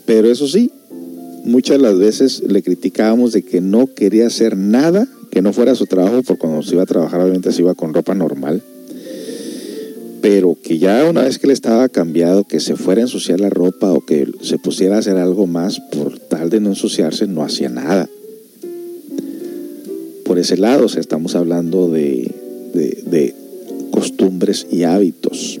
[0.06, 0.70] Pero eso sí,
[1.44, 5.74] muchas de las veces le criticábamos de que no quería hacer nada que no fuera
[5.74, 8.62] su trabajo, porque cuando se iba a trabajar obviamente se iba con ropa normal.
[10.22, 13.50] Pero que ya una vez que le estaba cambiado, que se fuera a ensuciar la
[13.50, 17.42] ropa o que se pusiera a hacer algo más por tal de no ensuciarse, no
[17.42, 18.08] hacía nada.
[20.24, 22.30] Por ese lado, o sea, estamos hablando de,
[22.72, 23.34] de, de
[23.90, 25.60] costumbres y hábitos.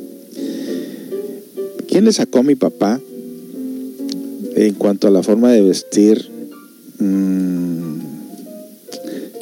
[1.88, 3.00] ¿Quién le sacó a mi papá
[4.56, 6.30] en cuanto a la forma de vestir,
[6.98, 7.98] mmm,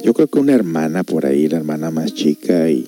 [0.03, 2.87] yo creo que una hermana por ahí, la hermana más chica y,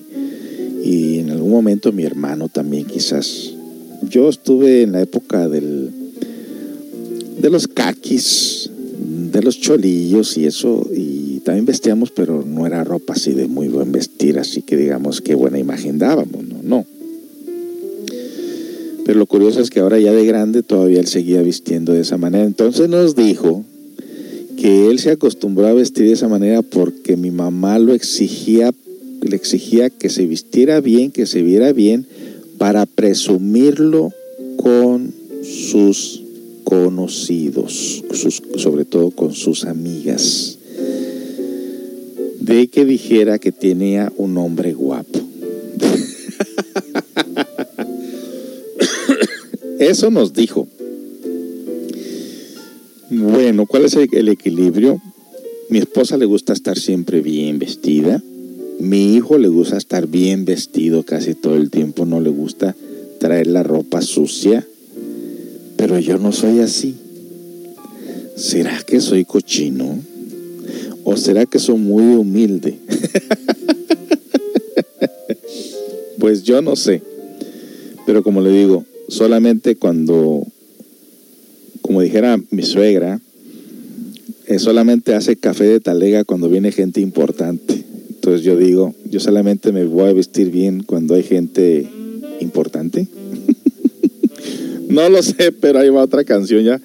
[0.83, 3.53] y, en algún momento mi hermano también quizás.
[4.09, 5.89] Yo estuve en la época del,
[7.39, 8.69] de los caquis,
[9.31, 13.67] de los cholillos y eso, y también vestíamos, pero no era ropa así de muy
[13.69, 16.85] buen vestir, así que digamos qué buena imagen dábamos, no, no.
[19.05, 22.17] Pero lo curioso es que ahora ya de grande todavía él seguía vistiendo de esa
[22.17, 22.43] manera.
[22.43, 23.63] Entonces nos dijo
[24.57, 28.73] que él se acostumbró a vestir de esa manera porque mi mamá lo exigía,
[29.21, 32.07] le exigía que se vistiera bien, que se viera bien,
[32.57, 34.11] para presumirlo
[34.57, 36.23] con sus
[36.63, 38.03] conocidos,
[38.57, 40.57] sobre todo con sus amigas,
[42.39, 45.24] de que dijera que tenía un hombre guapo.
[49.85, 50.67] Eso nos dijo.
[53.11, 54.99] Bueno, ¿cuál es el equilibrio?
[55.69, 58.23] Mi esposa le gusta estar siempre bien vestida.
[58.79, 62.07] Mi hijo le gusta estar bien vestido casi todo el tiempo.
[62.07, 62.75] No le gusta
[63.19, 64.65] traer la ropa sucia.
[65.77, 66.95] Pero yo no soy así.
[68.35, 69.99] ¿Será que soy cochino?
[71.03, 72.79] ¿O será que soy muy humilde?
[76.17, 77.03] pues yo no sé.
[78.07, 80.45] Pero como le digo, solamente cuando,
[81.81, 83.19] como dijera mi suegra,
[84.47, 87.83] eh, solamente hace café de talega cuando viene gente importante.
[88.09, 91.87] Entonces yo digo, yo solamente me voy a vestir bien cuando hay gente
[92.39, 93.07] importante.
[94.89, 96.81] no lo sé, pero ahí va otra canción ya.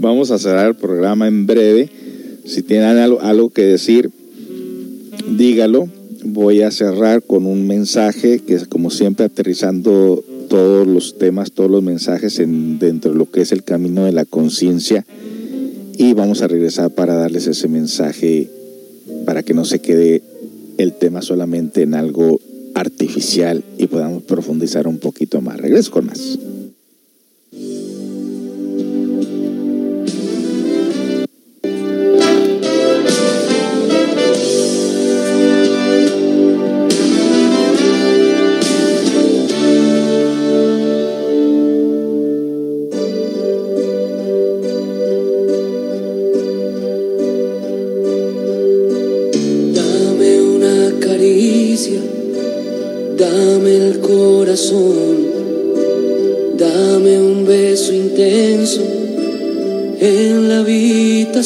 [0.00, 1.90] Vamos a cerrar el programa en breve.
[2.44, 4.10] Si tienen algo, algo que decir,
[5.36, 5.88] dígalo.
[6.24, 11.70] Voy a cerrar con un mensaje que es como siempre aterrizando todos los temas, todos
[11.70, 15.04] los mensajes en, dentro de lo que es el camino de la conciencia
[15.96, 18.50] y vamos a regresar para darles ese mensaje
[19.24, 20.22] para que no se quede
[20.78, 22.40] el tema solamente en algo
[22.74, 25.58] artificial y podamos profundizar un poquito más.
[25.58, 26.38] Regreso con más.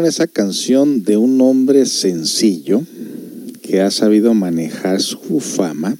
[0.03, 2.83] Esa canción de un hombre sencillo
[3.63, 5.97] que ha sabido manejar su fama,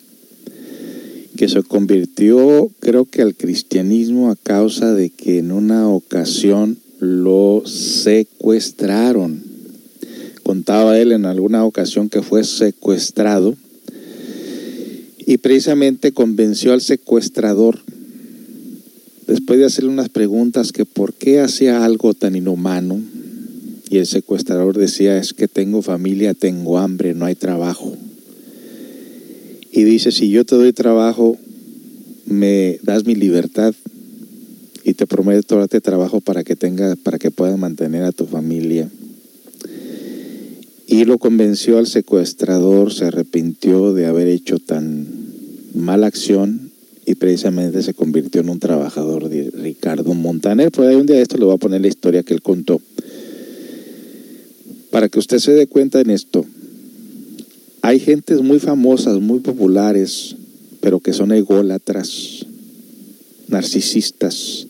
[1.37, 7.63] que se convirtió creo que al cristianismo a causa de que en una ocasión lo
[7.67, 9.43] secuestraron.
[10.43, 13.55] Contaba él en alguna ocasión que fue secuestrado
[15.25, 17.79] y precisamente convenció al secuestrador
[19.29, 23.01] después de hacerle unas preguntas que por qué hacía algo tan inhumano
[23.95, 27.97] y el secuestrador decía es que tengo familia, tengo hambre, no hay trabajo.
[29.71, 31.39] Y dice, si yo te doy trabajo,
[32.27, 33.73] me das mi libertad
[34.83, 38.91] y te prometo darte trabajo para que tenga, para que puedas mantener a tu familia.
[40.89, 45.07] Y lo convenció al secuestrador, se arrepintió de haber hecho tan
[45.73, 46.73] mala acción
[47.07, 50.73] y precisamente se convirtió en un trabajador de Ricardo Montaner.
[50.73, 52.81] Por ahí un día de esto le voy a poner la historia que él contó.
[54.95, 56.47] Para que usted se dé cuenta en esto,
[57.83, 60.37] hay gentes muy famosas, muy populares,
[60.81, 62.47] pero que son ególatras,
[63.49, 64.69] narcisistas.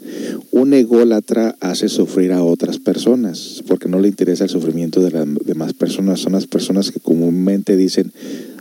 [0.50, 5.26] Un ególatra hace sufrir a otras personas porque no le interesa el sufrimiento de las
[5.44, 6.20] demás personas.
[6.20, 8.10] Son las personas que comúnmente dicen,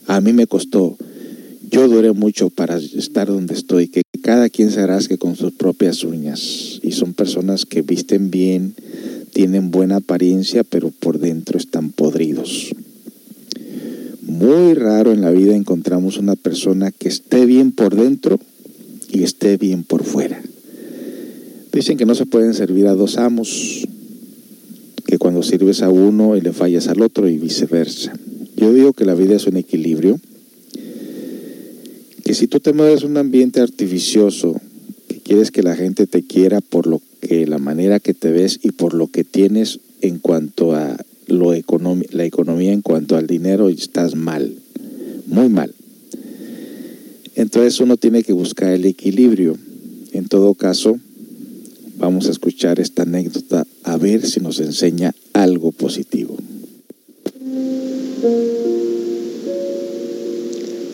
[0.06, 0.98] a mí me costó,
[1.74, 6.04] yo duré mucho para estar donde estoy, que cada quien se rasque con sus propias
[6.04, 6.80] uñas.
[6.84, 8.76] Y son personas que visten bien,
[9.34, 12.76] tienen buena apariencia, pero por dentro están podridos.
[14.22, 18.40] Muy raro en la vida encontramos una persona que esté bien por dentro
[19.10, 20.40] y esté bien por fuera.
[21.72, 23.88] Dicen que no se pueden servir a dos amos,
[25.08, 28.14] que cuando sirves a uno y le fallas al otro y viceversa.
[28.56, 30.20] Yo digo que la vida es un equilibrio,
[32.34, 34.60] si tú te mueves un ambiente artificioso,
[35.07, 38.60] que quieres que la gente te quiera por lo que la manera que te ves
[38.64, 40.97] y por lo que tienes en cuanto a
[41.27, 44.53] lo la economía en cuanto al dinero estás mal,
[45.27, 45.73] muy mal.
[47.35, 49.57] Entonces uno tiene que buscar el equilibrio.
[50.11, 50.99] En todo caso,
[51.97, 56.38] vamos a escuchar esta anécdota a ver si nos enseña algo positivo.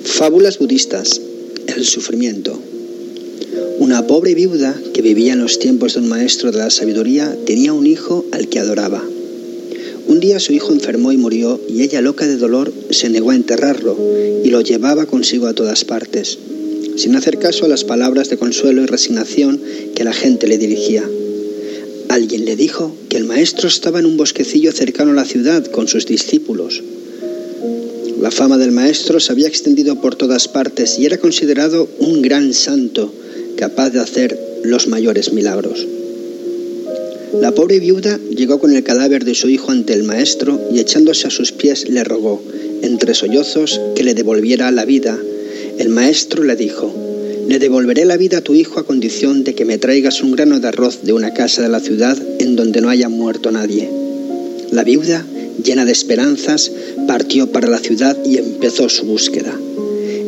[0.04, 1.22] Fábulas budistas.
[1.76, 2.60] El sufrimiento.
[3.78, 7.74] Una pobre viuda que vivía en los tiempos de un maestro de la sabiduría tenía
[7.74, 9.04] un hijo al que adoraba.
[10.08, 13.36] Un día su hijo enfermó y murió y ella, loca de dolor, se negó a
[13.36, 13.96] enterrarlo
[14.44, 16.40] y lo llevaba consigo a todas partes,
[16.98, 19.62] sin hacer caso a las palabras de consuelo y resignación
[19.96, 21.08] que la gente le dirigía.
[22.10, 25.88] Alguien le dijo que el maestro estaba en un bosquecillo cercano a la ciudad con
[25.88, 26.82] sus discípulos.
[28.20, 32.54] La fama del maestro se había extendido por todas partes y era considerado un gran
[32.54, 33.14] santo
[33.56, 35.88] capaz de hacer los mayores milagros.
[37.40, 41.28] La pobre viuda llegó con el cadáver de su hijo ante el maestro y echándose
[41.28, 42.42] a sus pies le rogó,
[42.82, 45.18] entre sollozos, que le devolviera la vida.
[45.78, 46.94] El maestro le dijo,
[47.48, 50.60] le devolveré la vida a tu hijo a condición de que me traigas un grano
[50.60, 53.90] de arroz de una casa de la ciudad en donde no haya muerto nadie.
[54.72, 55.26] La viuda,
[55.64, 56.72] llena de esperanzas,
[57.08, 59.58] partió para la ciudad y empezó su búsqueda.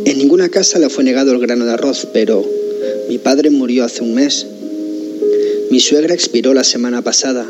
[0.06, 2.46] En ninguna casa le fue negado el grano de arroz, pero
[3.10, 4.46] mi padre murió hace un mes
[5.72, 7.50] mi suegra expiró la semana pasada.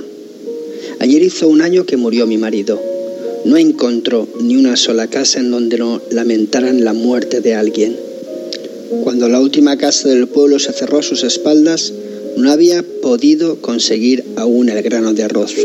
[1.00, 2.80] Ayer hizo un año que murió mi marido.
[3.46, 7.98] No encontró ni una sola casa en donde no lamentaran la muerte de alguien.
[9.04, 11.94] Cuando la última casa del pueblo se cerró a sus espaldas,
[12.38, 15.56] no había podido conseguir aún el grano de arroz.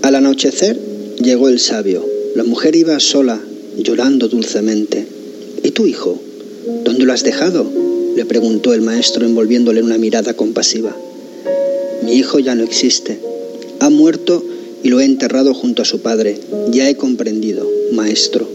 [0.00, 0.80] Al anochecer
[1.18, 2.04] llegó el sabio.
[2.34, 3.40] La mujer iba sola,
[3.78, 5.06] llorando dulcemente.
[5.62, 6.20] ¿Y tu hijo?
[6.84, 7.66] ¿Dónde lo has dejado?
[8.16, 10.96] le preguntó el maestro envolviéndole una mirada compasiva.
[12.02, 13.18] Mi hijo ya no existe.
[13.80, 14.42] Ha muerto
[14.82, 16.38] y lo he enterrado junto a su padre.
[16.70, 18.48] Ya he comprendido, maestro.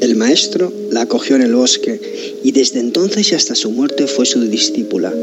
[0.00, 2.00] El maestro la acogió en el bosque
[2.42, 5.14] y desde entonces hasta su muerte fue su discípula.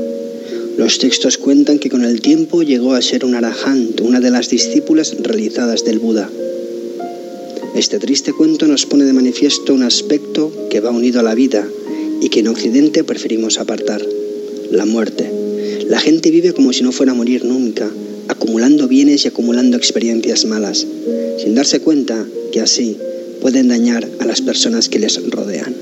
[0.79, 4.49] Los textos cuentan que con el tiempo llegó a ser un arahant, una de las
[4.49, 6.29] discípulas realizadas del Buda.
[7.75, 11.67] Este triste cuento nos pone de manifiesto un aspecto que va unido a la vida
[12.21, 14.01] y que en Occidente preferimos apartar,
[14.71, 15.29] la muerte.
[15.89, 17.91] La gente vive como si no fuera a morir nunca,
[18.29, 20.87] acumulando bienes y acumulando experiencias malas,
[21.39, 22.95] sin darse cuenta que así
[23.41, 25.75] pueden dañar a las personas que les rodean.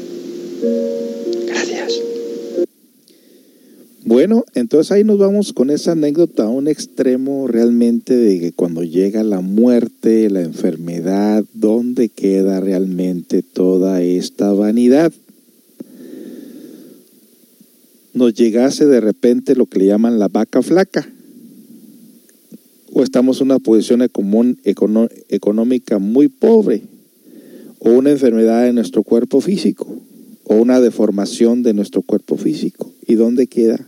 [4.17, 8.81] Bueno, entonces ahí nos vamos con esa anécdota a un extremo realmente de que cuando
[8.83, 15.13] llega la muerte, la enfermedad, ¿dónde queda realmente toda esta vanidad?
[18.15, 21.07] nos llegase de repente lo que le llaman la vaca flaca,
[22.91, 24.01] o estamos en una posición
[25.29, 26.81] económica muy pobre,
[27.77, 29.87] o una enfermedad en nuestro cuerpo físico,
[30.43, 32.91] o una deformación de nuestro cuerpo físico.
[33.05, 33.87] ¿Y dónde queda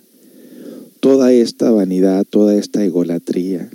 [0.99, 3.69] toda esta vanidad, toda esta egolatría?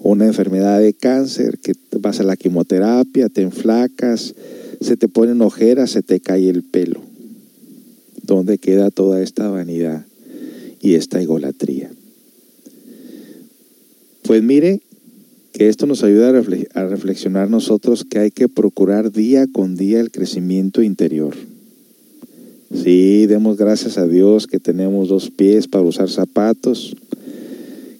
[0.00, 4.34] una enfermedad de cáncer, que vas a la quimioterapia, te enflacas,
[4.80, 7.00] se te ponen ojeras, se te cae el pelo
[8.22, 10.06] ¿Dónde queda toda esta vanidad
[10.80, 11.90] y esta egolatría?
[14.22, 14.80] Pues mire
[15.52, 16.30] que esto nos ayuda
[16.74, 21.34] a reflexionar nosotros que hay que procurar día con día el crecimiento interior.
[22.74, 26.96] Sí, demos gracias a Dios que tenemos dos pies para usar zapatos,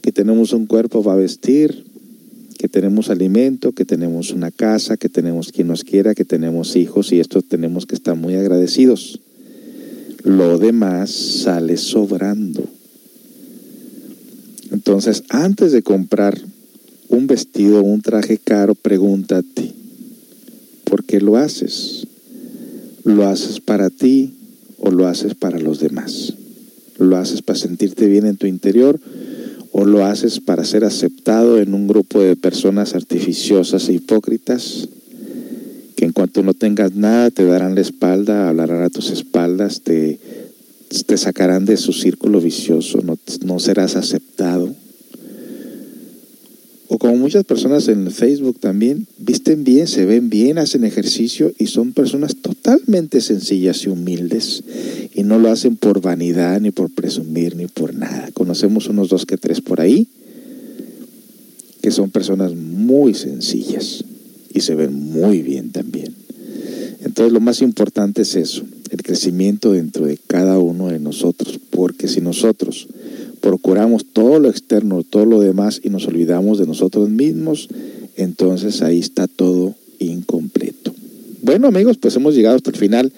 [0.02, 1.84] que tenemos un cuerpo para vestir,
[2.58, 7.12] que tenemos alimento, que tenemos una casa, que tenemos quien nos quiera, que tenemos hijos
[7.12, 9.20] y esto tenemos que estar muy agradecidos.
[10.24, 12.64] Lo demás sale sobrando.
[14.72, 16.38] Entonces, antes de comprar
[17.08, 19.72] un vestido o un traje caro, pregúntate,
[20.84, 22.08] ¿por qué lo haces?
[23.04, 24.32] ¿Lo haces para ti
[24.84, 26.34] o lo haces para los demás?
[26.98, 29.00] ¿Lo haces para sentirte bien en tu interior
[29.72, 34.88] o lo haces para ser aceptado en un grupo de personas artificiosas e hipócritas?
[35.96, 40.18] que en cuanto no tengas nada te darán la espalda, hablarán a tus espaldas, te,
[41.06, 44.74] te sacarán de su círculo vicioso, no, no serás aceptado.
[46.88, 51.66] O como muchas personas en Facebook también, visten bien, se ven bien, hacen ejercicio y
[51.66, 54.62] son personas totalmente sencillas y humildes.
[55.14, 58.30] Y no lo hacen por vanidad, ni por presumir, ni por nada.
[58.34, 60.08] Conocemos unos dos que tres por ahí,
[61.80, 64.04] que son personas muy sencillas
[64.52, 66.14] y se ven muy bien también.
[67.02, 72.08] Entonces lo más importante es eso, el crecimiento dentro de cada uno de nosotros, porque
[72.08, 72.88] si nosotros
[73.44, 77.68] procuramos todo lo externo, todo lo demás y nos olvidamos de nosotros mismos,
[78.16, 80.94] entonces ahí está todo incompleto.
[81.42, 83.12] Bueno amigos, pues hemos llegado hasta el final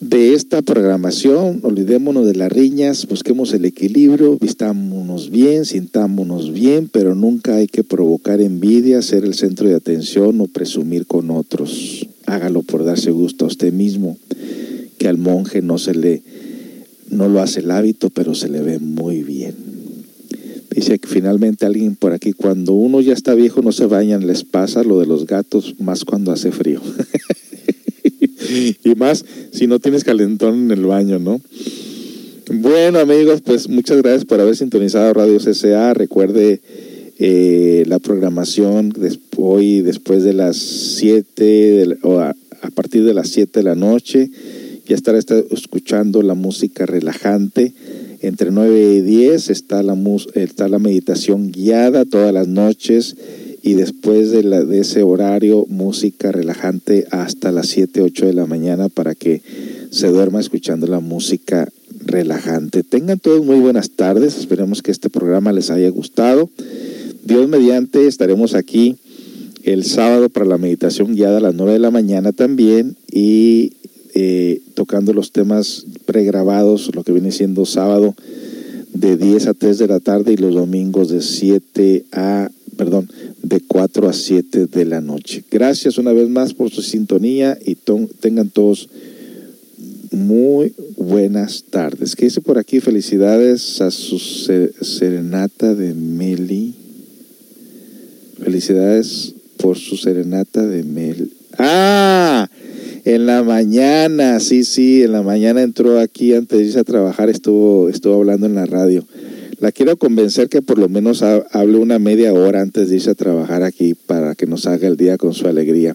[0.00, 1.60] de esta programación.
[1.62, 7.84] Olvidémonos de las riñas, busquemos el equilibrio, vistámonos bien, sintámonos bien, pero nunca hay que
[7.84, 12.08] provocar envidia, ser el centro de atención o presumir con otros.
[12.26, 14.16] Hágalo por darse gusto a usted mismo,
[14.98, 16.22] que al monje no se le
[17.14, 19.54] no lo hace el hábito, pero se le ve muy bien.
[20.70, 24.44] Dice que finalmente alguien por aquí, cuando uno ya está viejo no se bañan, les
[24.44, 26.80] pasa lo de los gatos, más cuando hace frío.
[28.84, 31.40] y más si no tienes calentón en el baño, ¿no?
[32.52, 35.94] Bueno, amigos, pues muchas gracias por haber sintonizado Radio CCA.
[35.94, 36.60] Recuerde
[37.18, 38.92] eh, la programación
[39.38, 42.34] hoy después de las 7 o a,
[42.74, 44.30] partir de las 7 de la noche.
[44.86, 47.72] Ya estará escuchando la música relajante.
[48.20, 49.96] Entre 9 y 10 está la,
[50.34, 53.16] está la meditación guiada todas las noches
[53.62, 58.44] y después de, la, de ese horario música relajante hasta las 7, 8 de la
[58.46, 59.40] mañana para que
[59.90, 61.68] se duerma escuchando la música
[62.04, 62.82] relajante.
[62.82, 66.50] Tengan todos muy buenas tardes, esperemos que este programa les haya gustado.
[67.24, 68.96] Dios mediante estaremos aquí
[69.62, 73.72] el sábado para la meditación guiada a las 9 de la mañana también y
[74.14, 78.14] eh, tocando los temas pregrabados, lo que viene siendo sábado
[78.94, 83.10] de 10 a 3 de la tarde y los domingos de 7 a, perdón,
[83.42, 85.44] de 4 a 7 de la noche.
[85.50, 87.76] Gracias una vez más por su sintonía y
[88.20, 88.88] tengan todos
[90.12, 92.14] muy buenas tardes.
[92.14, 92.80] ¿Qué dice por aquí?
[92.80, 96.74] Felicidades a su serenata de Meli.
[98.42, 101.32] Felicidades por su serenata de Meli.
[101.58, 102.48] ¡Ah!
[103.04, 107.28] En la mañana, sí, sí, en la mañana entró aquí antes de irse a trabajar,
[107.28, 109.06] estuvo, estuvo hablando en la radio.
[109.60, 113.14] La quiero convencer que por lo menos hable una media hora antes de irse a
[113.14, 115.94] trabajar aquí para que nos haga el día con su alegría.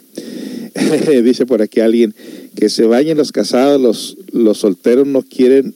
[1.24, 2.14] Dice por aquí alguien,
[2.56, 5.74] que se bañen los casados, los, los solteros no quieren,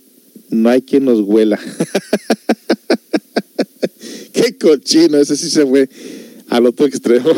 [0.51, 1.59] no hay quien nos huela.
[4.33, 5.89] Qué cochino, ese sí se fue
[6.49, 7.31] al otro extremo.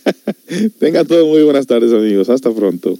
[0.78, 2.98] Tengan todos muy buenas tardes amigos, hasta pronto.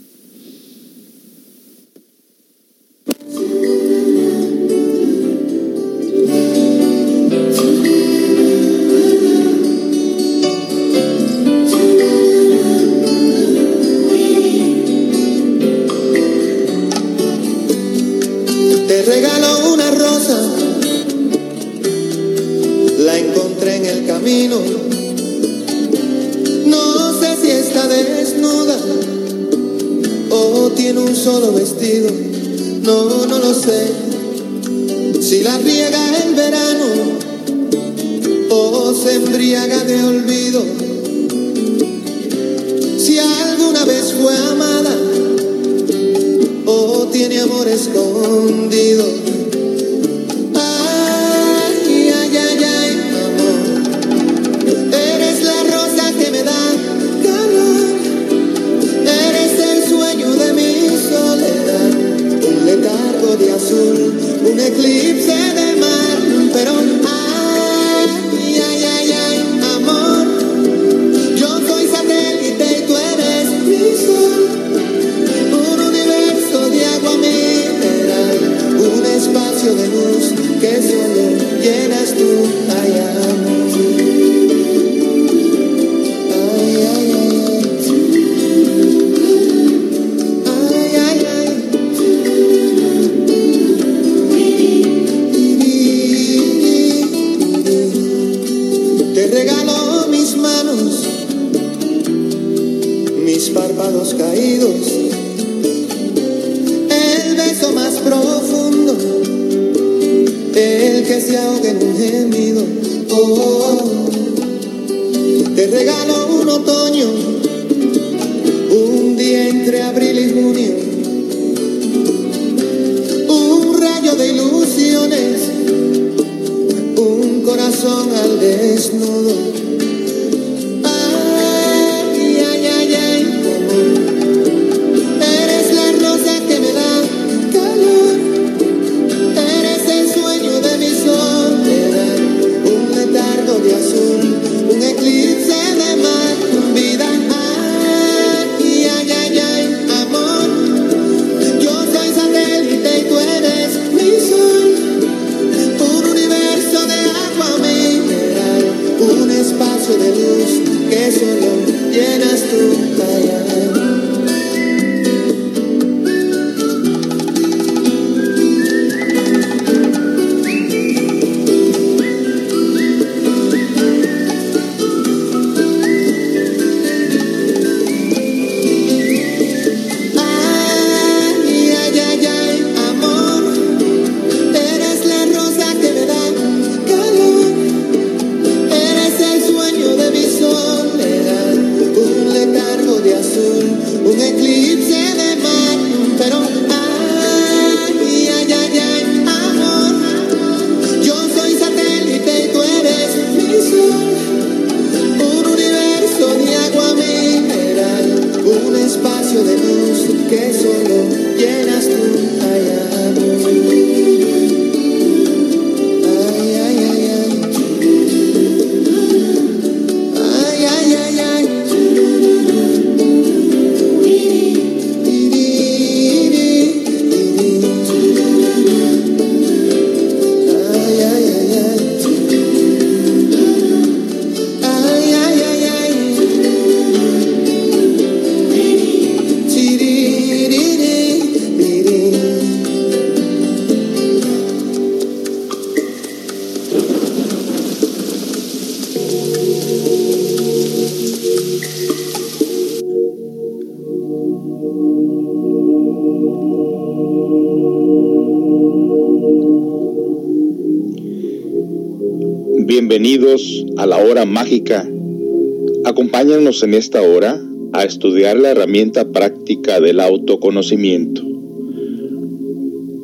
[266.62, 271.20] En esta hora a estudiar la herramienta práctica del autoconocimiento.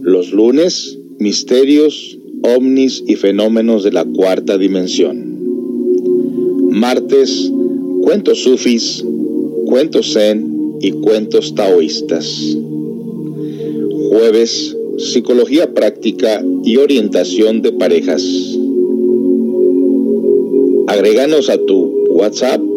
[0.03, 5.37] Los lunes, misterios, ovnis y fenómenos de la cuarta dimensión.
[6.71, 7.51] Martes,
[8.03, 9.05] cuentos sufis,
[9.67, 12.57] cuentos zen y cuentos taoístas.
[14.11, 18.23] Jueves, psicología práctica y orientación de parejas.
[20.87, 22.70] Agréganos a tu WhatsApp